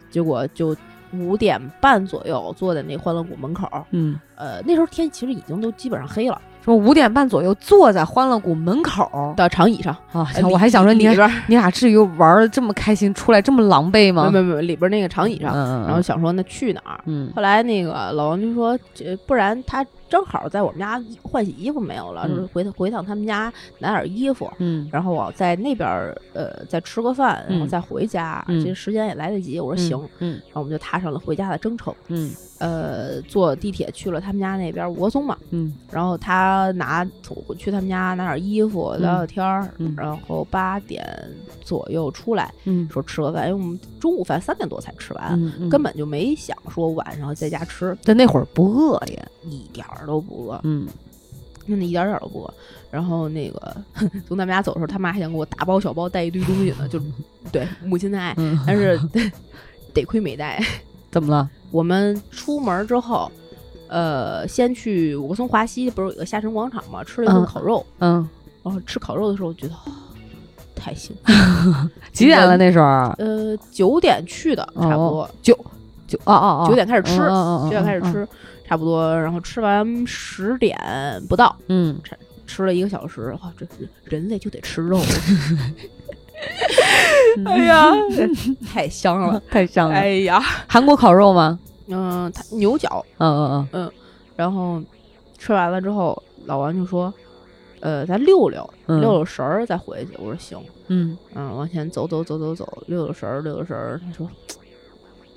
[0.10, 0.76] 结果就
[1.14, 14.30] 五点半左右坐在那欢乐谷门口，嗯，呃，那时候天其实已经都基本上黑了，说五点半左右坐在欢乐谷门口的长椅上，啊呃，我还想说你还里边你俩至于玩的这么开心，出来这么狼狈吗？
[14.32, 17.01] 没没没里边那个长椅上，嗯，然后想说那去哪儿？
[17.05, 25.88] 嗯后来那个老王就说，这不然他正好在我们家换洗衣服没有了，嗯说回回趟他们家拿点衣服，嗯然后我在那边
[26.34, 29.60] 呃再吃个饭，然后嗯再回家，嗯这时间也来得及。
[29.60, 31.93] 我说行，嗯然后我们就踏上了回家的征程。
[32.10, 35.74] 嗯呃，坐地铁去了他们家那边吴淞松嘛，嗯。
[35.91, 37.05] 然后他拿
[37.47, 39.93] 我去他们家拿点衣服聊聊天儿，嗯。
[39.97, 41.03] 然后八点
[41.62, 42.88] 左右出来嗯。
[42.91, 50.88] 说吃个饭，因为我们中午饭三点多才吃完，根本就没想说晚上在家吃，但那会儿不饿呀，一点儿都不饿，嗯。
[51.68, 52.53] 真的一点点儿都不饿。
[52.91, 53.76] 然后那个
[54.28, 56.99] 从他们家走的时候，他妈还想给我大包小包带一堆东西呢，就
[57.53, 58.99] 对母亲的爱，嗯，但是
[59.93, 60.62] 得亏没带。
[61.12, 61.49] 怎么了？
[61.72, 63.32] 我们出门之后，
[63.88, 67.45] 呃，先去五棵松华西，不是有个下沉广场嘛，吃了一顿嗯。
[67.45, 67.86] 烤肉。
[67.99, 68.30] 嗯，
[68.64, 69.91] 然后吃烤肉的时候，我觉得、哦
[70.82, 71.34] 太幸福。
[72.14, 72.86] 几点了那时候？
[73.18, 75.53] 呃，九点去的，差不多，九
[76.07, 78.26] 九哦哦哦，九点开始吃，九九点开始，吃，
[78.66, 80.80] 差不多，然后吃完十点
[81.28, 81.99] 不到，嗯，
[82.47, 83.68] 吃了一个小时，哇，这
[84.05, 85.57] 人类就得吃肉，嗯
[87.46, 87.92] 哎呀，
[88.72, 89.96] 太香了，太香了。
[89.96, 91.60] 哎呀，韩国烤肉吗？
[91.88, 93.92] 嗯、它牛角，嗯嗯嗯嗯
[94.36, 94.82] 然后
[95.38, 97.12] 吃完了之后，老王就说，
[97.80, 100.12] 呃，咱溜溜，嗯，溜溜神儿再回去。
[100.18, 104.00] 我说行，嗯嗯，往前走走走走走，溜溜神儿，溜溜神儿。
[104.06, 104.30] 他说，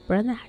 [0.06, 0.40] 不然咱俩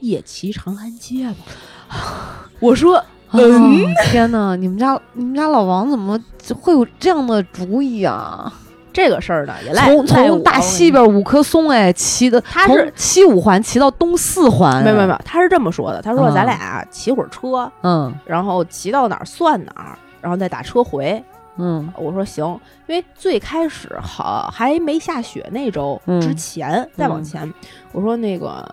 [0.00, 2.48] 夜骑长安街吧。
[2.60, 4.56] 我说，嗯，天哪！
[4.56, 6.18] 你们家你们家老王怎么
[6.60, 8.52] 会有这样的主意啊？
[8.94, 16.32] 这个事儿呢也赖从从大西边五棵松哎骑的，他是西五环骑到东四环，没有没有没有，他是这么说的，他说嗯。
[16.34, 18.14] 咱俩骑会儿车，嗯。
[18.24, 21.22] 然后骑到哪儿算哪儿，然后再打车回。
[21.56, 21.92] 嗯。
[21.96, 22.46] 我说行，
[22.86, 26.20] 因为最开始好还没下雪那周、嗯。
[26.20, 27.24] 之前，再往嗯。
[27.24, 27.54] 前，
[27.90, 28.64] 我说那个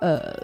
[0.00, 0.34] 呃，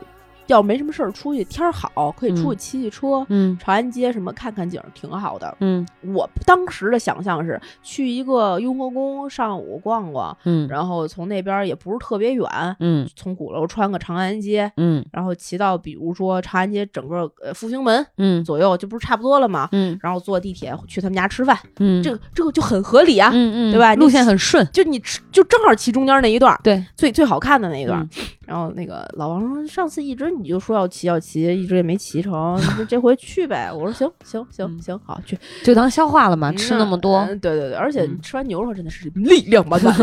[0.46, 5.56] 要没什么事儿出去，天儿好可以出去骑骑车，嗯长安街什么看看景儿挺好的。
[5.60, 12.46] 嗯我当时的想象是去一个雍和宫上午逛逛，嗯然后从那边也不是特别远，
[12.80, 19.68] 嗯从鼓楼穿个长安街，嗯然后骑到比如说长安街整个呃复兴门嗯左右，就不是差不多了吗？
[19.72, 23.30] 嗯然后坐地铁去他们家吃饭，嗯，这个这个就很合理啊。
[23.32, 28.08] 嗯嗯对吧路线很顺，就你吃就正好骑中间那一段儿，对，最最好看的那一段
[28.46, 33.70] 然后那个老王说，上次一直你就说要骑要骑，一直也没骑成，你说这回去呗。
[33.72, 35.38] 我说行行行嗯行，好去。
[35.64, 39.94] 就当消化了嘛，吃那么多，嗯对对对，而且吃完牛肉真的是力量满满。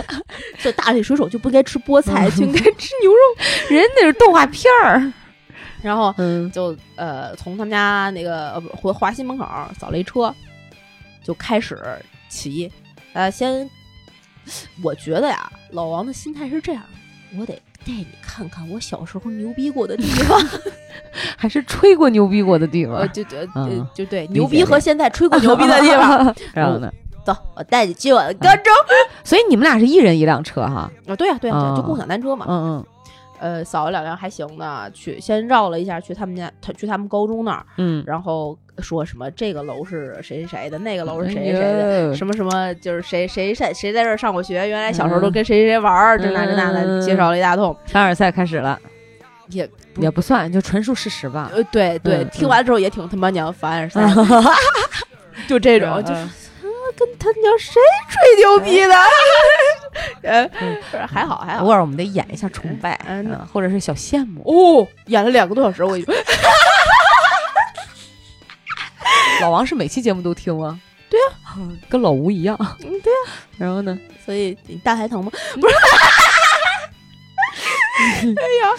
[0.58, 3.18] 这大力水手就不应该吃菠菜，就应该吃牛肉。
[3.70, 5.12] 人那是动画片儿，
[5.82, 9.46] 然后嗯就呃从他们家那个呃不回华西门口
[9.78, 10.34] 扫了一车，
[11.22, 11.78] 就开始
[12.28, 12.70] 骑。
[13.14, 13.68] 呃，先
[14.82, 16.82] 我觉得呀，老王的心态是这样，
[17.38, 20.38] 我得带你看看我小时候牛逼过的地方。
[21.36, 26.34] 还是吹过牛逼过的地呃，方，就就嗯就就对，牛逼和现在吹过牛逼的地方。
[26.52, 26.92] 然后呢？
[27.24, 28.64] 走，我带你去我的高中。
[29.24, 32.44] 所以你们俩是一人一辆车哈，啊，对呀、对呀、就啊共享单车嘛。
[32.48, 32.86] 嗯嗯
[33.40, 42.08] 呃，扫了两辆还行的，去先绕了一下，去他们家，他去他们高中那儿，嗯然后说什么这个楼是谁谁谁的，那个楼是嗯，谁谁谁的。
[42.08, 48.78] 的什么什么，就是谁谁在谁在这儿上过学，原来小时候都嗯跟谁谁谁玩儿，这那这那的，嗯介绍了一大通，凡尔赛开始了，
[49.48, 51.50] 也不也不算，就纯属事实吧。
[51.54, 54.24] 呃，对对，嗯听完之后也挺他妈娘凡尔赛的，
[55.48, 56.30] 就这种，就是啊
[56.96, 58.94] 跟他娘谁吹牛逼的，
[60.22, 60.48] 呃，
[61.06, 64.42] 还好还好偶，尔我们得演一下崇拜，嗯嗯，或者是小羡慕。
[64.44, 66.14] 哦，演了两个多小时，我跟你说，
[69.40, 70.78] 老王是每期节目都听吗？
[71.10, 71.56] 对啊，
[71.88, 72.54] 跟老吴一样。
[72.58, 73.98] 嗯，对啊，然后呢？
[74.24, 75.30] 所以你大还疼吗？
[75.54, 75.74] 不是。
[77.98, 78.70] 哎呀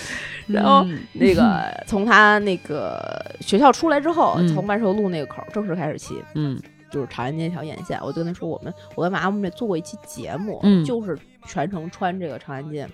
[0.47, 6.59] 然后嗯那个从他那个学校出来之后，嗯从万寿路那个口儿正式开始骑，嗯
[6.91, 7.99] 就是长安街那条沿线。
[8.01, 12.87] 我就跟他说，我们我跟马我们也做过一期节目，嗯就是全程穿这个长安街。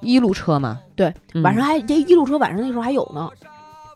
[0.00, 3.28] 一路车嘛，对，嗯晚上还这一路车晚上那时候还有呢，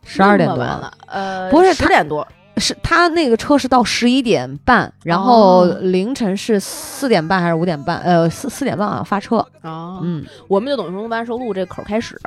[0.04, 2.26] 十二点多那么晚了，呃，不是十点多，
[2.56, 7.98] 是他那个车是到十一点半，然后哦凌晨是四点半还是五点半？
[7.98, 9.38] 呃，四四点半啊发车。
[9.60, 12.18] 啊，嗯我们就等于从万寿路这口开始，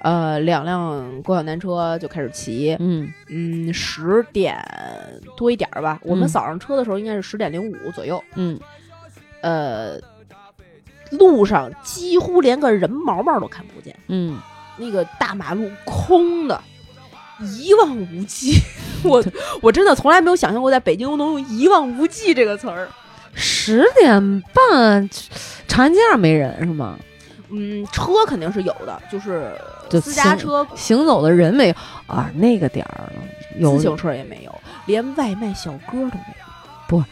[0.00, 4.56] 呃，两辆共享单车就开始骑，嗯嗯，十点
[5.36, 6.00] 多一点儿吧。
[6.02, 8.58] 我们嗯扫上车的时候应该是十点零五左右，嗯，
[9.42, 9.98] 呃，
[11.10, 14.38] 路上几乎连个人毛毛都看不见，嗯，
[14.76, 16.60] 那个大马路空的。
[17.58, 18.52] 一望无际，
[19.02, 19.24] 我
[19.62, 22.86] 我真的从来没有想象过在北京能用“一望无际”这个词儿。
[23.32, 25.08] 十点半，
[25.66, 26.98] 长安街上没人是吗？
[27.48, 29.52] 嗯，车肯定是有的，就是
[29.90, 31.74] 就私家车、行走的人没有
[32.06, 32.30] 啊？
[32.34, 33.12] 那个点儿了，
[33.58, 34.54] 有自行车也没有，
[34.86, 36.46] 连外卖小哥都没有。
[36.88, 37.02] 不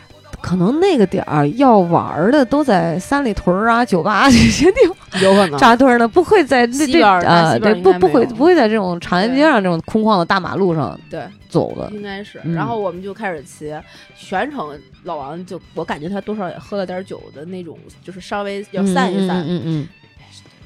[0.41, 11.91] 可能那个点儿要玩儿的都在三里屯儿啊、酒吧这些地方 有可能 扎堆儿呢，不会在这这西边儿啊，对，不不会不会在这种长安街上这种空旷的大马路上对，走的。
[11.93, 12.41] 应该是。
[12.45, 13.75] 嗯然后我们就开始骑，
[14.17, 19.45] 全程老王就我感觉他多少也喝了点酒的那种，就是稍微要散一散。
[19.45, 19.89] 嗯嗯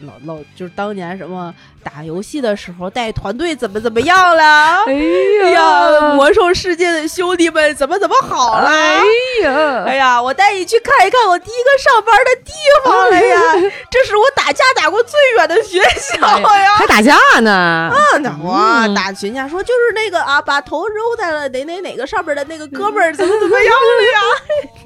[0.03, 4.85] 老老就是当年什么打游戏的时候带团队怎么怎么样了。
[4.87, 8.69] 嗯，哎呀，魔兽世界的兄弟们怎么怎么好了？
[8.69, 9.01] 哎
[9.43, 12.53] 呀，哎呀，我带你去看一看我第一个上班的地
[12.85, 13.73] 方了呀！
[13.91, 16.27] 这是我打架打过最远的学校
[16.59, 16.75] 呀！
[16.77, 17.51] 还打架呢？
[17.53, 24.21] 啊，那我嗯打群架说就是那个啊，把头揉在了哪哪哪个上边的那个哥们儿怎么怎么样了呀？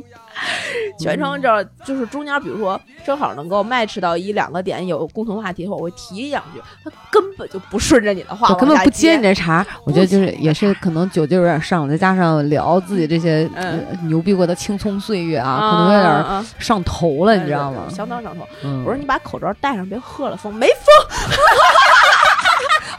[0.99, 17.84] 全程这就是中间，比如说正好能够 match 到一两个点有共同话题的话，我会提两句，他根本就不顺着你的话根本不接你这茬，我觉得就是也是可能酒劲儿有点上，再加上聊自己这些、嗯呃牛逼过的青葱岁月啊，啊，可能有点上头了，你知道吗？
[17.89, 18.47] 相当上头。
[18.62, 21.37] 嗯，我说你把口罩戴上，别喝了风，没风，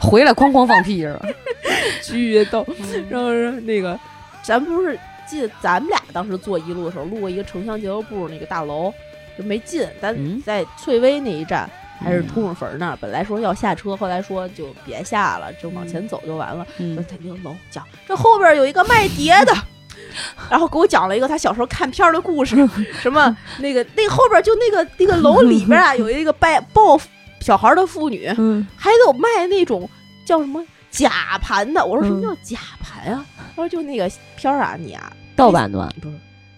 [0.00, 1.20] 回来哐哐放屁是吧？
[2.02, 2.66] 巨逗。
[3.08, 3.98] 然后是那个，
[4.42, 4.98] 咱不是
[5.28, 8.92] 记得咱们俩当时坐一路的时候，路过一个城乡结合部那个大楼，
[9.36, 9.86] 就没进。
[10.00, 11.68] 咱嗯在翠微那一站
[12.02, 16.66] 还是嗯通润坟那儿，本来说要下车，后来说就别下了，就往前走就完了。
[16.78, 19.54] 在那个楼讲，这后边有一个卖碟的，
[20.50, 22.56] 然后给我讲了一个他小时候看片儿的故事，
[23.00, 26.98] 什么那个那后边就那个那个楼里边啊，有一个拜抱
[27.40, 29.88] 小孩的妇女，嗯还有卖那种
[30.24, 31.84] 叫什么假盘的。
[31.84, 33.24] 我说什么叫假盘啊？
[33.56, 36.16] 他说就那个片儿啊，你啊盗版的，不是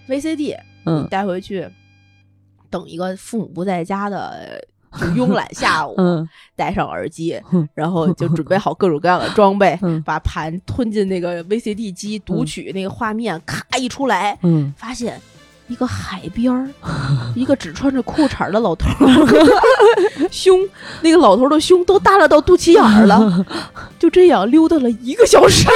[0.09, 0.57] VCD，
[0.87, 1.69] 嗯带回去，
[2.71, 4.61] 等一个父母不在家的。
[4.99, 15.21] 就慵懒 下午，嗯戴上耳机嗯， 然后就准备好各种各样的装备， 嗯把盘吞进那个 VCD 机，读取那个画面，咔一出来，嗯，发现
[15.69, 16.69] 一个海边儿，
[17.37, 20.59] 一个只穿着裤衩的老头儿，胸
[21.03, 23.47] 那个老头儿的胸都耷拉到肚脐眼儿了，
[23.97, 25.69] 就这样溜达了一个小时。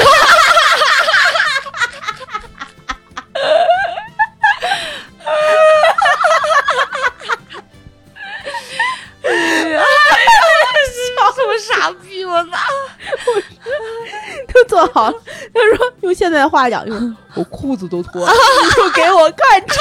[11.92, 12.50] 逼，我操！
[14.48, 15.16] 他做好了。
[15.52, 18.32] 他说用现在的话讲，就 是我裤子都脱了，
[18.64, 19.74] 你就给我看这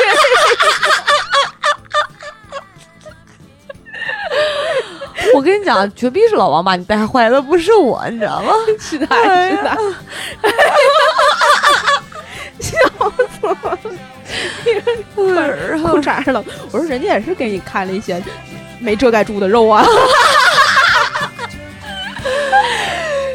[5.34, 8.54] 我跟你讲，绝逼是老王把你带坏的，不是我，你知道吗？
[8.80, 9.78] 是的，是的，
[12.60, 13.80] 笑死我了。
[15.16, 15.32] 裤
[15.99, 18.22] 衩上了，我说人家也是给你看了一些
[18.80, 19.86] 没遮盖住的肉啊。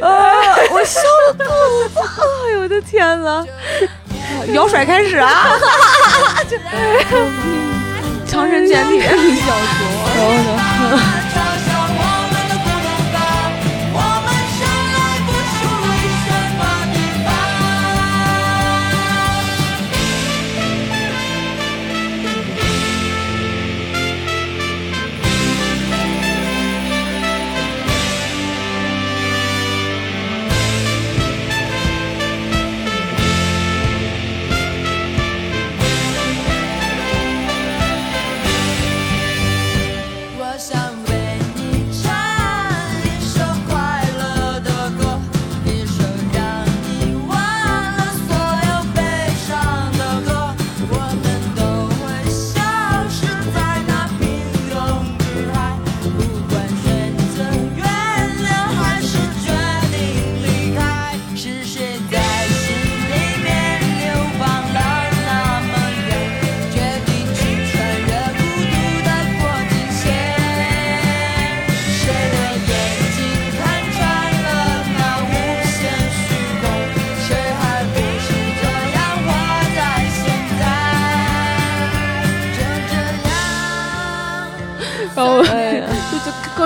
[0.71, 1.45] 我笑的肚
[1.89, 2.01] 子，
[2.47, 3.45] 哎呦我的天哪！
[4.53, 5.49] 摇甩开始啊！
[8.27, 9.15] 强身健体，笑死
[9.91, 10.51] 我了。
[11.35, 11.58] 嘲笑我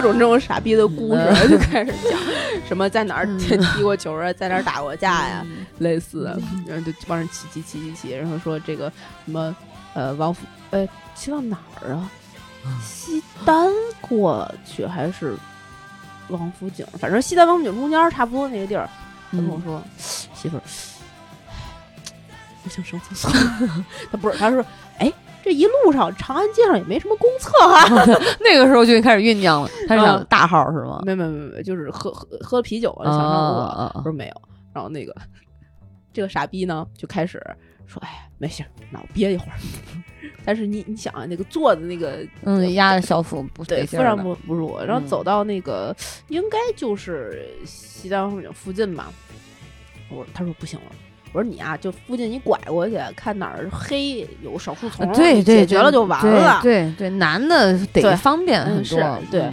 [0.02, 2.18] 种这种傻逼的故事就开始讲，
[2.68, 5.44] 什么在哪儿踢过球啊，在哪儿打过架呀，
[5.78, 8.92] 类似的，然后就帮人骑骑骑骑骑，然后说这个
[9.24, 9.54] 什么
[9.94, 12.10] 呃王府呃骑到哪儿啊？
[12.80, 13.68] 西单
[14.00, 15.34] 过去还是
[16.28, 16.86] 王府井？
[16.98, 18.88] 反正西单王府井中间差不多那个地儿。
[19.32, 20.62] 他跟我说，媳妇儿，
[22.64, 23.30] 我想上厕所。
[24.12, 24.64] 他不是，他说，
[24.98, 25.12] 哎，
[25.42, 27.88] 这一路上长安街上也没什么公厕哈、
[28.40, 31.02] 那个时候就开始酝酿了，他是想嗯大号是吗？
[31.04, 34.34] 没没没没，就是喝喝喝啤酒了，啊想上厕所，啊啊我说没有。
[34.72, 35.14] 然后那个
[36.12, 37.42] 这个傻逼呢，就开始
[37.86, 39.52] 说：“哎，没事儿，那我憋一会儿。
[40.44, 44.78] ”但是你你想啊，那个坐的那个嗯，压着小腹不对，非常不不舒服。
[44.84, 45.94] 然后嗯走到那个、
[46.28, 49.12] 应该就是西单附近吧。
[50.10, 50.86] 我他说不行了，
[51.32, 56.60] 我说你啊，就附近你拐过去，看哪儿黑有少数丛，你对对，解决了就完了。
[56.62, 59.50] 对对对，男的对得方便很多，对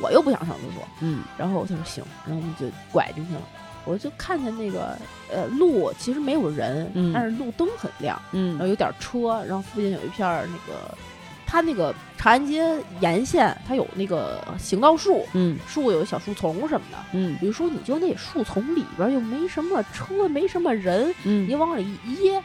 [0.00, 3.40] 我又不想上厕所，嗯然后他说行，然后我们就拐进去了。
[3.84, 4.96] 我就看见那个
[5.32, 10.96] 呃路其实没有人，嗯但是路灯很亮，嗯然后嗯有点车，然后附近有一片儿那个，
[11.52, 12.64] 它那个长安街
[13.00, 16.96] 沿线它有那个行道树，嗯树有小树丛什么的。
[17.12, 22.42] 嗯比如说，你就那树丛里边儿又没什么车，没什么人，你嗯，往里一掖，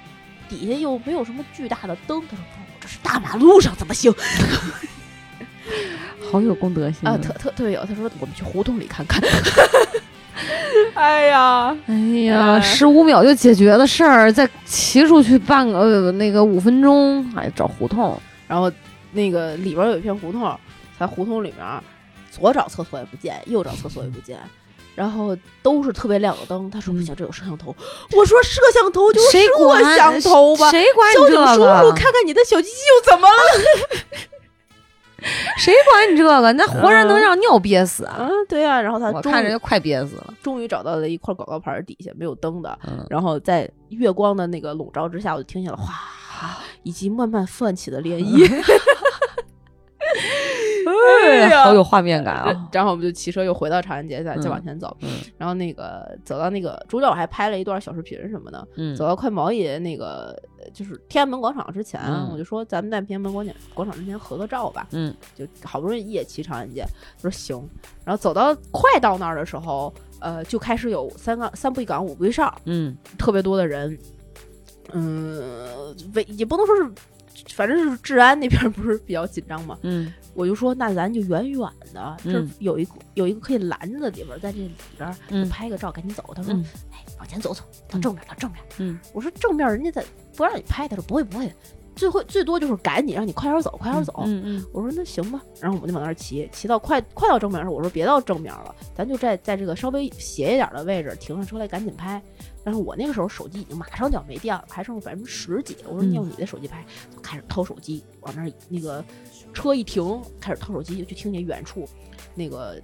[0.50, 2.22] 底下又没有什么巨大的灯。
[2.30, 4.14] 他说不，这是大马路上，怎么行？
[6.30, 7.86] 好有公德心啊，特特特别有。
[7.86, 9.22] 他说我们去胡同里看看。
[10.96, 11.96] 哎呀，哎
[12.26, 18.20] 呀，呃十五秒就解决的事儿，再骑出去半个呃那个五分钟，哎找胡同。
[18.48, 18.72] 然后
[19.12, 20.60] 那个里边有一片胡同，
[21.00, 21.84] 在胡同里面
[22.32, 24.40] 左找厕所也不见，右找厕所也不见，
[24.96, 26.70] 然后都是特别亮的灯。
[26.70, 27.76] 他说不行，这有摄像头。
[28.16, 31.92] 我说摄像头就是摄像头吧，谁管你这交警叔叔？
[31.96, 33.36] 看看你的小鸡鸡又怎么了？
[35.58, 36.54] 谁管你这个？
[36.54, 38.18] 那活人能让尿憋死啊？
[38.20, 40.34] 嗯，对呀、然后他我终于看着就快憋死了。
[40.44, 45.92] 终于找到了一块广告牌底下没有灯的，嗯，然后在月光的那个笼罩之下，我就听见了哗，
[46.84, 48.48] 以及慢慢泛起的涟漪。
[51.64, 52.70] 好有画面感啊！
[52.72, 54.96] 然后我们就骑车又回到长安街，再再嗯往前走。
[55.02, 58.68] 嗯然后那个走到那个中间，我还拍了一段小视频什么的。
[58.78, 64.88] 嗯走到快毛爷那个呃就是天安门广场之前，嗯我就说咱们在天安门广场广场之前合个照吧。
[64.92, 66.86] 嗯就好不容易一夜骑长安街，
[67.18, 67.62] 我说行。
[68.06, 73.98] 然后走到快到那儿的时候，呃，就开始有三个三步一岗五步一哨，嗯特别多的人。
[74.94, 76.92] 嗯，为也不能说是，
[77.56, 79.78] 反正是治安那边不是比较紧张嘛。
[79.84, 81.60] 嗯我就说那咱就远远
[81.94, 86.24] 的，这有一个有一个可以拦着的地方，在这里边拍个照，赶紧走。
[86.36, 91.52] 他说：“嗯哎，往前走走，到正面，到正面。”嗯我说：“正面人家在不让你拍。”他说：“不会不会，
[91.96, 94.14] 最会最多就是赶紧让你快点走，快点走。
[94.28, 102.22] 嗯嗯我说：“那行吧。”然后我们就往那儿骑，骑到快快到正面的时候，我说：“别到正面了，咱就在在这个稍微斜一点的位置停上车来，赶紧拍。”
[102.68, 105.78] 但是我那个时候手机已经马上就要没电了，还剩百分之十几。
[105.86, 109.02] 我说：“嗯你用你的手机拍。”就开始掏手机，往那儿那个
[109.54, 111.88] 车一停，开始掏手机，就听见远处
[112.36, 112.78] 那个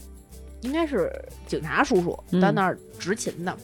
[0.61, 1.11] 应该是
[1.47, 3.57] 警察叔叔嗯在那儿执勤呢，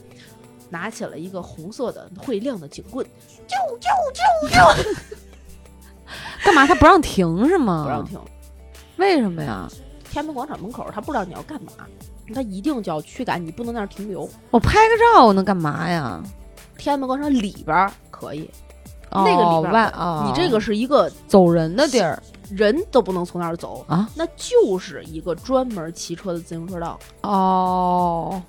[0.69, 3.07] 拿起了一个红色的会亮的警棍，
[3.47, 5.05] 啾啾啾啾，
[6.43, 6.67] 干嘛？
[6.67, 7.83] 他不让停是吗？
[7.85, 8.03] 不让。
[8.03, 8.19] 停。
[8.97, 9.69] 为什么呀？
[10.09, 11.71] 天安门广场门口，他不知道你要干嘛，
[12.33, 14.29] 他一定就要驱赶你，不能在那儿停留。
[14.51, 16.21] 我拍个照能干嘛呀？
[16.77, 18.49] 天安门广场里边儿可以，
[19.11, 19.93] 哦那个里边
[20.25, 24.09] 你这个是一个走人的地儿人都不能从那儿走，啊？
[24.15, 28.41] 那就是一个专门骑车的自行车道，哦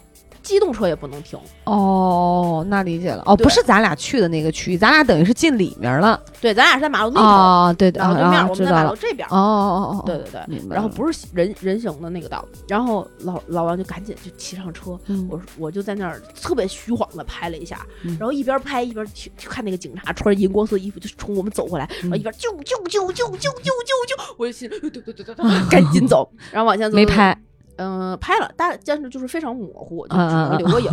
[0.43, 1.39] 机动车也不能停。
[1.65, 3.23] 哦，那理解了。
[3.27, 6.21] 哦，不是咱俩去的那个区域，咱俩等于是进里面了。
[6.41, 8.85] 对，咱俩是在马路那头，哦，对对，马路对面，啊我们在马。
[8.85, 9.29] 路这边。
[9.29, 10.75] 哦哦哦，对对对，明白了。
[10.75, 25.35] 然后不是人人行的那个道，然后老老王就赶紧就骑上车，嗯，我说我就在那儿特别虚晃的拍了一下，嗯然后一边拍一边去去看那个警察穿着荧光色衣服就冲我们走过来，然后一边啾啾啾啾啾啾啾啾，我就心对对对对对，
[25.71, 27.37] 赶紧走，然后往前走，没，拍，
[27.81, 30.17] 嗯、拍了，但但是就是非常模糊，就
[30.59, 30.91] 留个影。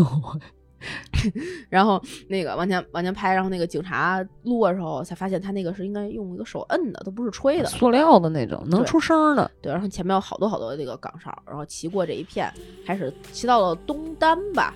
[1.69, 7.67] 然后那个往前往前拍，然后那个警察路过的时候才发现他那个是应该用一个手摁的，都不是吹的。
[7.67, 9.49] 塑料的那种，能出声的。
[9.59, 12.49] 对，然后前面有好多好多那个岗哨，然后骑过这一片，
[12.85, 14.73] 开始骑到了东单吧。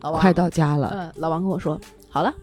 [0.00, 1.78] 老王快到家了，嗯，老王跟我说
[2.08, 2.34] ：“好了，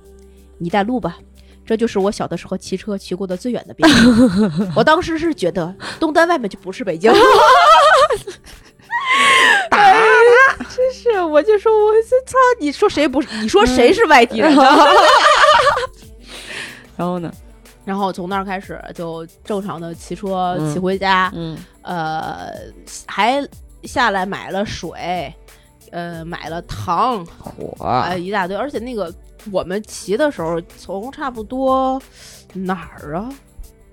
[0.58, 1.18] 你带路吧。”
[1.66, 3.90] 这就是我小的时候骑车骑过的最远的边。
[4.76, 7.12] 我当时是觉得东单外面就不是北京。
[9.70, 12.38] 打他真是，我就说我这操！
[12.60, 13.28] 你说谁不是？
[13.42, 14.64] 你说谁是外地人呢？
[16.98, 17.32] 然后呢？
[17.84, 22.52] 然后从那儿开始就正常的骑车嗯骑回家，嗯呃，
[23.08, 23.44] 还
[23.84, 25.34] 下来买了水，
[25.92, 28.56] 呃，买了糖，火哎，一大堆。
[28.56, 29.12] 而且那个
[29.52, 32.00] 我们骑的时候，从差不多
[32.54, 33.28] 哪儿啊，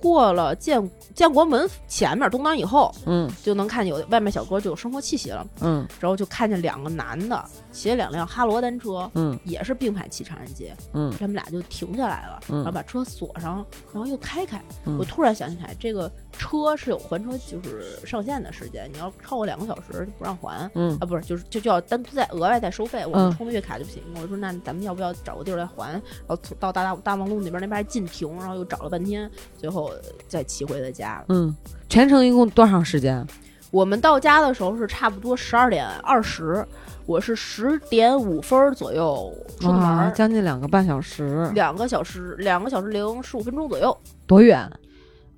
[0.00, 5.46] 过了建建国门前面东单以后，嗯就能看见有外卖小哥就有生活气息了。
[5.60, 14.62] 嗯然后就看见两个男的骑了两辆哈罗单车，嗯也是并排骑长安街，嗯他们俩就停下来了，嗯然后把车锁上，然后又开开。
[14.84, 20.70] 嗯我突然想起来，这个车是有还车就是上限的时间，你要超过两个小时就不让还。
[20.74, 24.02] 嗯啊，不是，就是就就要单独再额外再收费，我嗯们充的月卡就不行。
[24.16, 25.90] 我说那咱们要不要找个地儿来还？
[25.92, 29.87] 然后到大大大望路那边那边还禁停，然后又找了半天，最后
[30.26, 31.24] 再骑回的家。
[31.28, 31.54] 嗯，
[31.88, 33.26] 全程一共多长时间？
[33.70, 36.66] 我们到家的时候是差不多十二点二十，
[37.04, 39.30] 我是十点五分左右
[39.60, 43.94] 出的门将近两个半小时，两个小时两个小时零十五分钟左右，
[44.26, 44.70] 多远？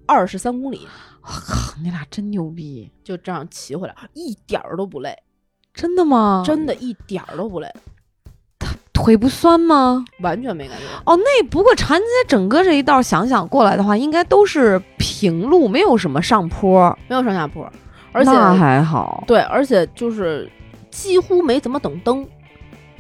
[0.06, 0.86] 二十三公里，
[1.22, 2.90] 我靠，你俩真牛逼！
[3.02, 5.16] 就这样骑回来，一点儿都不累，
[5.74, 6.42] 真的吗？
[6.44, 7.72] 真的一点儿都不累，
[9.02, 10.04] 腿不酸吗？
[10.20, 10.84] 完全没感觉。
[11.04, 17.70] 哦，那不过长安街整个这一道想想过来的话，应该都是平路，没有什么上坡，没有上下坡，
[18.12, 19.24] 而且那还好。
[19.26, 20.48] 对，而且就是
[20.90, 22.26] 几乎没怎么等灯。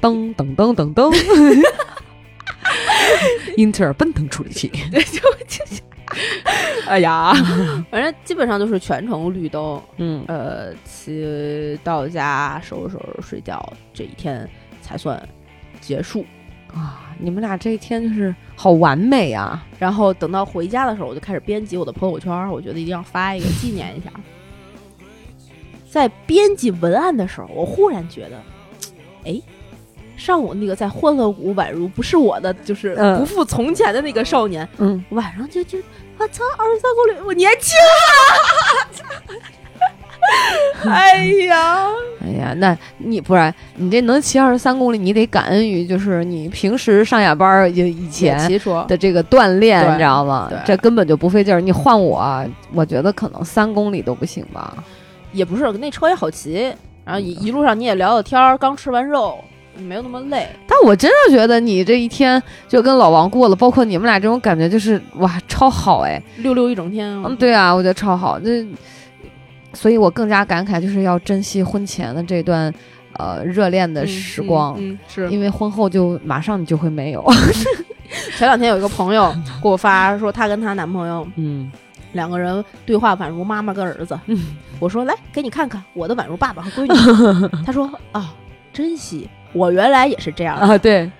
[0.00, 1.14] 噔噔噔噔噔，
[3.58, 4.72] 英特尔奔腾处理器。
[6.88, 7.32] 哎呀，
[7.90, 9.80] 反正基本上就是全程绿灯。
[9.98, 13.62] 嗯，呃，骑到家收拾收拾睡觉，
[13.92, 14.48] 这一天
[14.80, 15.22] 才算
[15.80, 16.24] 结束。
[16.72, 19.66] 啊，你们俩这一天就是好完美啊！
[19.76, 24.10] 然后等到回家的时候，我就开始编辑我的朋友圈，我觉得一定要发一个纪念一下。
[25.90, 28.40] 在编辑文案的时候，我忽然觉得，
[29.26, 29.42] 哎，
[30.16, 35.76] 上午那个在欢乐谷宛如不是我的，就是嗯不复从前的那个少年，嗯，晚上就就
[36.18, 37.76] 我操，二十三公里，我年轻
[39.26, 39.34] 啊！
[40.88, 41.86] 哎呀，
[42.22, 48.38] 哎呀，那你不然你这能骑二十三公里，你得感恩于就是你平时上下班儿以以前
[48.88, 50.50] 的这个锻炼，你知道吗？
[50.64, 51.60] 这根本就不费劲儿。
[51.60, 54.72] 你换我，我觉得可能三公里都不行吧。
[55.32, 56.72] 也不是，那车也好骑，
[57.04, 59.38] 然后一一路上你也聊聊天儿，刚吃完肉，
[59.76, 60.48] 没有那么累。
[60.66, 66.20] 但我真的觉得你这一天就跟老王过了，包括你们俩这种感觉，就是哇，超好哎。
[66.38, 68.40] 溜溜一整天，嗯，对啊，我觉得超好。
[68.40, 68.66] 这，
[69.72, 72.72] 所以我更加感慨，就是要珍惜婚前的这段
[73.14, 74.74] 呃热恋的嗯时光。
[74.78, 75.30] 嗯，嗯是。
[75.30, 77.24] 因为婚后就马上你就会没有，
[78.36, 79.32] 前两天有一个朋友
[79.62, 81.70] 给我发说，她跟她男朋友嗯
[82.12, 84.18] 两个人对话宛如妈妈跟儿子。
[84.26, 87.48] 嗯我说来给你看看我的宛如爸爸和闺女。
[87.66, 88.34] 他说啊，
[88.72, 90.66] 珍惜，我原来也是这样的。
[90.66, 91.10] 啊，对，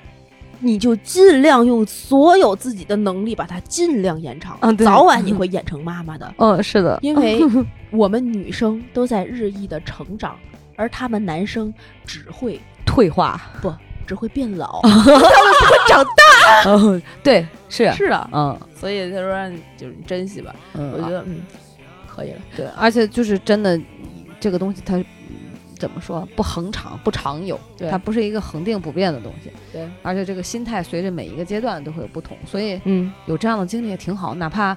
[0.61, 6.33] 你就尽量用所有自己的能力把它尽量延长，嗯对早晚你会演成妈妈的。
[6.39, 7.41] 嗯，是的，因为
[7.91, 10.37] 我们女生都在日益的成长，
[10.77, 11.73] 而他们男生
[12.05, 13.73] 只会退化，不
[14.07, 14.81] 只会变老。
[14.85, 20.55] 他们不会长大 哦，对，是，是的，嗯所以他说让你就是珍惜吧。
[20.75, 21.41] 嗯，我觉得嗯，
[22.07, 22.39] 可以了。
[22.57, 23.81] 对，而且就是真的，
[24.39, 25.05] 这个东西它嗯
[25.81, 27.91] 怎么说不恒长不常有，对。
[27.91, 34.77] 它不是一个恒定不变的东西，对，而且这个心态随着每一个阶段都会有不同，所以嗯，有这样的经历也挺好，哪怕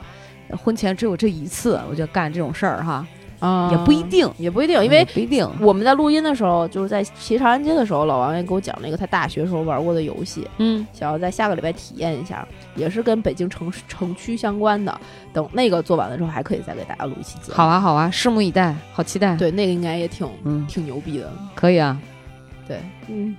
[0.58, 3.06] 婚前只有这一次，我觉得干这种事儿哈，
[3.40, 15.00] 啊也不一定，也不一定，因为不一定，我们在录音的时候，就是在骑长安街的时候，老王也给我讲了一个他大学时候玩过的游戏，嗯想要在下个礼拜体验一下，也是跟北京城市城区相关的。
[15.32, 17.54] 等那个做完了之后，还可以再给大家录一期节目。
[17.56, 21.32] 好，啊好啊，拭目以待，好期待，对，那个应该也挺嗯，挺牛逼的。
[21.56, 22.00] 可以啊，
[22.68, 22.78] 对，
[23.08, 23.36] 嗯，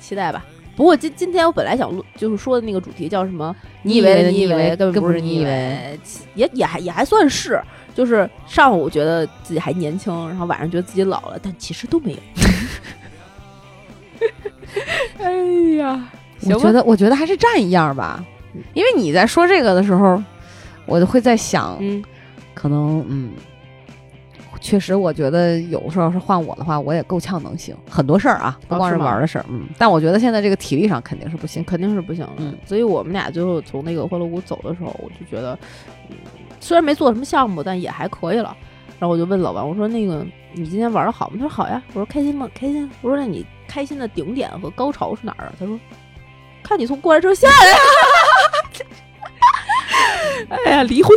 [0.00, 0.44] 期待吧。
[0.74, 3.54] 不过今今天我本来想录，就是说的那个主题叫什么？
[3.82, 5.98] 你以为你以为根根本不是你以为，
[6.34, 7.62] 也也还也还算是。
[7.96, 12.18] 就是上午觉得自己还年轻，然后晚上觉得自己老了，但其实都没有。
[15.18, 15.32] 哎
[15.78, 16.08] 呀，
[16.42, 18.22] 我觉得我觉得还是站一样吧，
[18.74, 20.22] 因为你在说这个的时候，
[20.84, 22.04] 我就会在想，嗯，
[22.52, 23.30] 可能嗯，
[24.60, 29.66] 确实，我觉得有时候是换我的话，我也够呛能行很多事儿啊，不光是玩儿的事儿，嗯。
[29.78, 31.64] 但我觉得现在这个体力上肯定是不行。
[31.64, 32.32] 肯定是不行了。
[32.38, 35.58] 嗯所以我们俩最后从那个欢乐谷走的时候，我就觉得，
[36.10, 36.16] 嗯，
[36.60, 38.56] 虽然没做什么项目，但也还可以了。
[38.98, 41.36] 然后我就问老王，我说那个你今天玩的好吗？
[41.38, 41.82] 他说好呀。
[41.88, 42.48] 我说开心吗？
[42.54, 42.90] 开心。
[43.02, 45.52] 我说那你开心的顶点和高潮是哪儿啊？
[45.58, 45.78] 他说
[46.62, 47.76] 看你从过来之后下来呀。
[50.64, 51.16] 哎呀，离婚，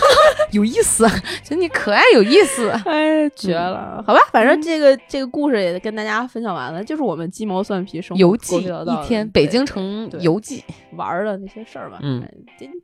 [0.52, 1.06] 有意思，
[1.42, 2.68] 觉得你可爱有意思。
[2.84, 4.02] 哎，绝了！
[4.06, 10.64] 好吧，反正这个这个故事也跟大家分享完了，就是我们鸡毛蒜皮生活游记一天，北京城游记。
[10.92, 12.30] 玩的那些事儿吧，嗯哎，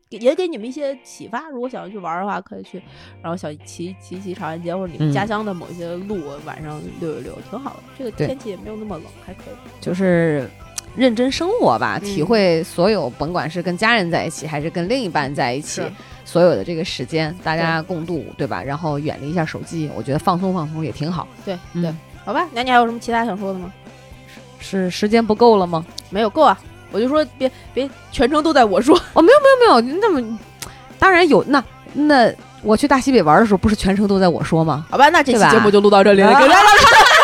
[0.08, 1.48] 给也给你们一些启发。
[1.50, 2.80] 如果想要去玩的话，可以去，
[3.22, 7.82] 然后想骑骑骑长安街或者你们嗯家乡的某些路，晚上溜一溜，挺好的。
[7.98, 9.54] 这个天气也没有那么冷，还可以。
[9.80, 10.48] 就是
[10.96, 15.82] 认真生活吧，嗯体会所有，甭管是跟家人在一起，还是跟另一半在一起，
[16.24, 18.62] 所有的这个时间，大家共度，对吧？
[18.62, 21.28] 然后远离一下手机，我觉得放松放松也挺好。
[21.44, 21.94] 对嗯对，
[22.24, 22.48] 好吧。
[22.52, 23.70] 那你还有什么其他想说的吗？
[24.58, 25.84] 是时间不够了吗？
[26.10, 26.58] 没有，够啊。
[26.92, 30.38] 我就说别别全程都在我说， 哦，没有没有没有，那么
[30.98, 31.44] 当然有。
[31.48, 31.62] 那
[31.92, 32.32] 那
[32.62, 34.86] 我去大西北玩的时候，不是全程都在我说吗？
[34.88, 35.08] 好吧？
[35.10, 36.60] 那这期节目就录到这里了，啊给大家。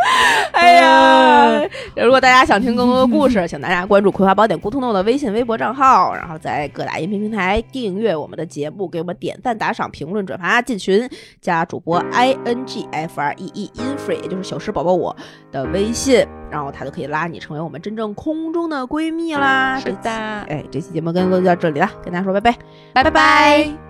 [0.52, 1.62] 哎呀！
[1.96, 11.08] 如果大家想听更多的故事， 请大家关注《葵花宝典》咕咚咚的微信、微博账号，然后在各大音频平台订阅我们的节目，给我们点赞、打赏、评论、转发、进群，
[11.40, 15.14] 加主播 i n g f r e e infree，也就是小诗宝宝我
[15.52, 19.78] 的微信，然后他就可以拉你成为我们真正空中的闺蜜啦。
[19.78, 22.56] 是的哎，这期节目跟就到这里了，跟大家说拜拜，
[22.94, 23.10] 拜拜。
[23.10, 23.89] 改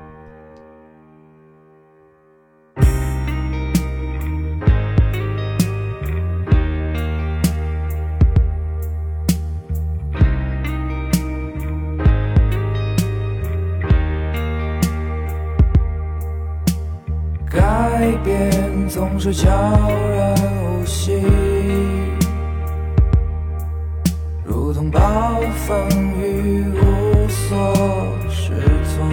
[19.23, 20.35] 是悄然
[20.65, 21.21] 无息，
[24.43, 25.01] 如同暴
[25.67, 25.87] 风
[26.19, 27.75] 雨无所
[28.31, 28.55] 适
[28.97, 29.11] 从。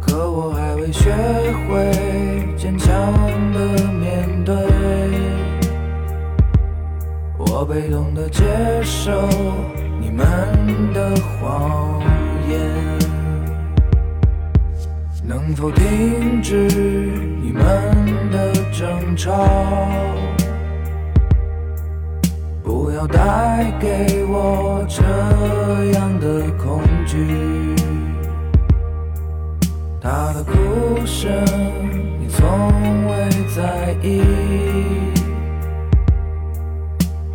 [0.00, 1.12] 可我还未学
[1.68, 2.88] 会坚强
[3.52, 4.56] 的面对，
[7.36, 8.42] 我被动的接
[8.82, 9.28] 受
[10.00, 10.24] 你们
[10.94, 12.00] 的谎
[12.48, 12.93] 言。
[15.26, 16.68] 能否停止
[17.42, 17.62] 你们
[18.30, 19.32] 的争吵？
[22.62, 25.02] 不要带给我这
[25.92, 27.74] 样的恐惧。
[30.00, 31.32] 他的哭声，
[32.20, 32.46] 你从
[33.06, 34.22] 未在意。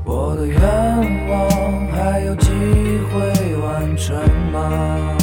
[0.05, 0.59] 我的愿
[1.27, 2.51] 望还有机
[3.11, 4.15] 会完成
[4.51, 5.18] 吗？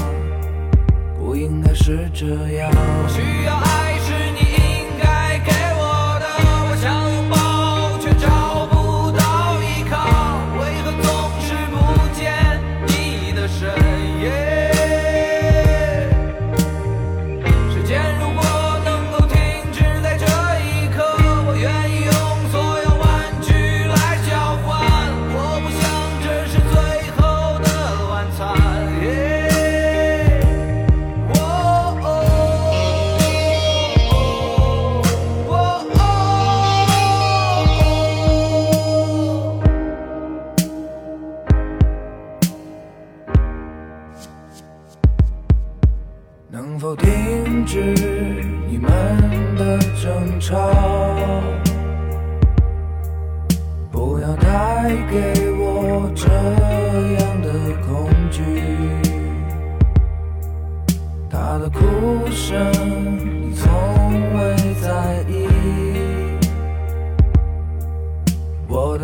[1.87, 2.27] 是这
[2.59, 2.69] 样。
[3.09, 3.86] 需要爱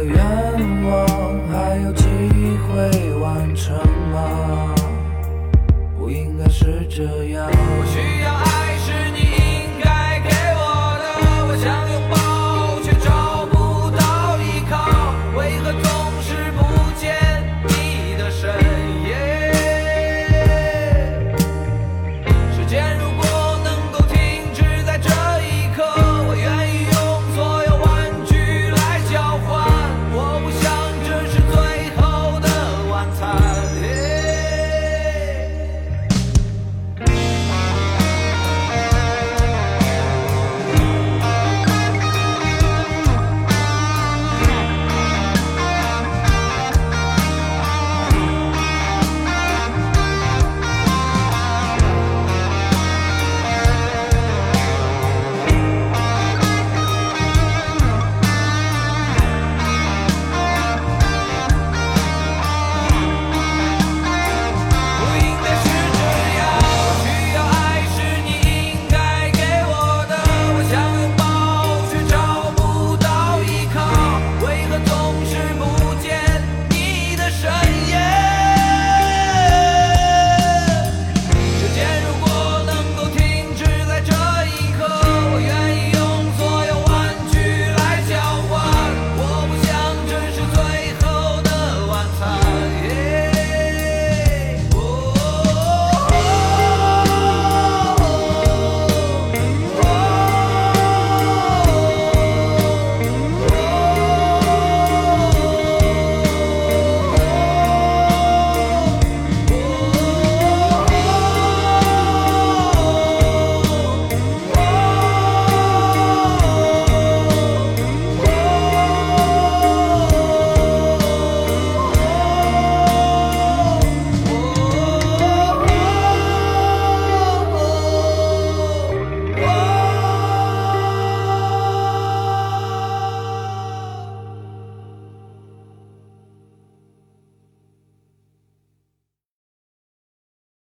[0.02, 0.16] 的愿
[0.84, 1.06] 望
[1.48, 2.04] 还有机
[2.66, 3.76] 会完成
[4.12, 4.74] 吗？
[5.96, 7.51] 不应该是这样。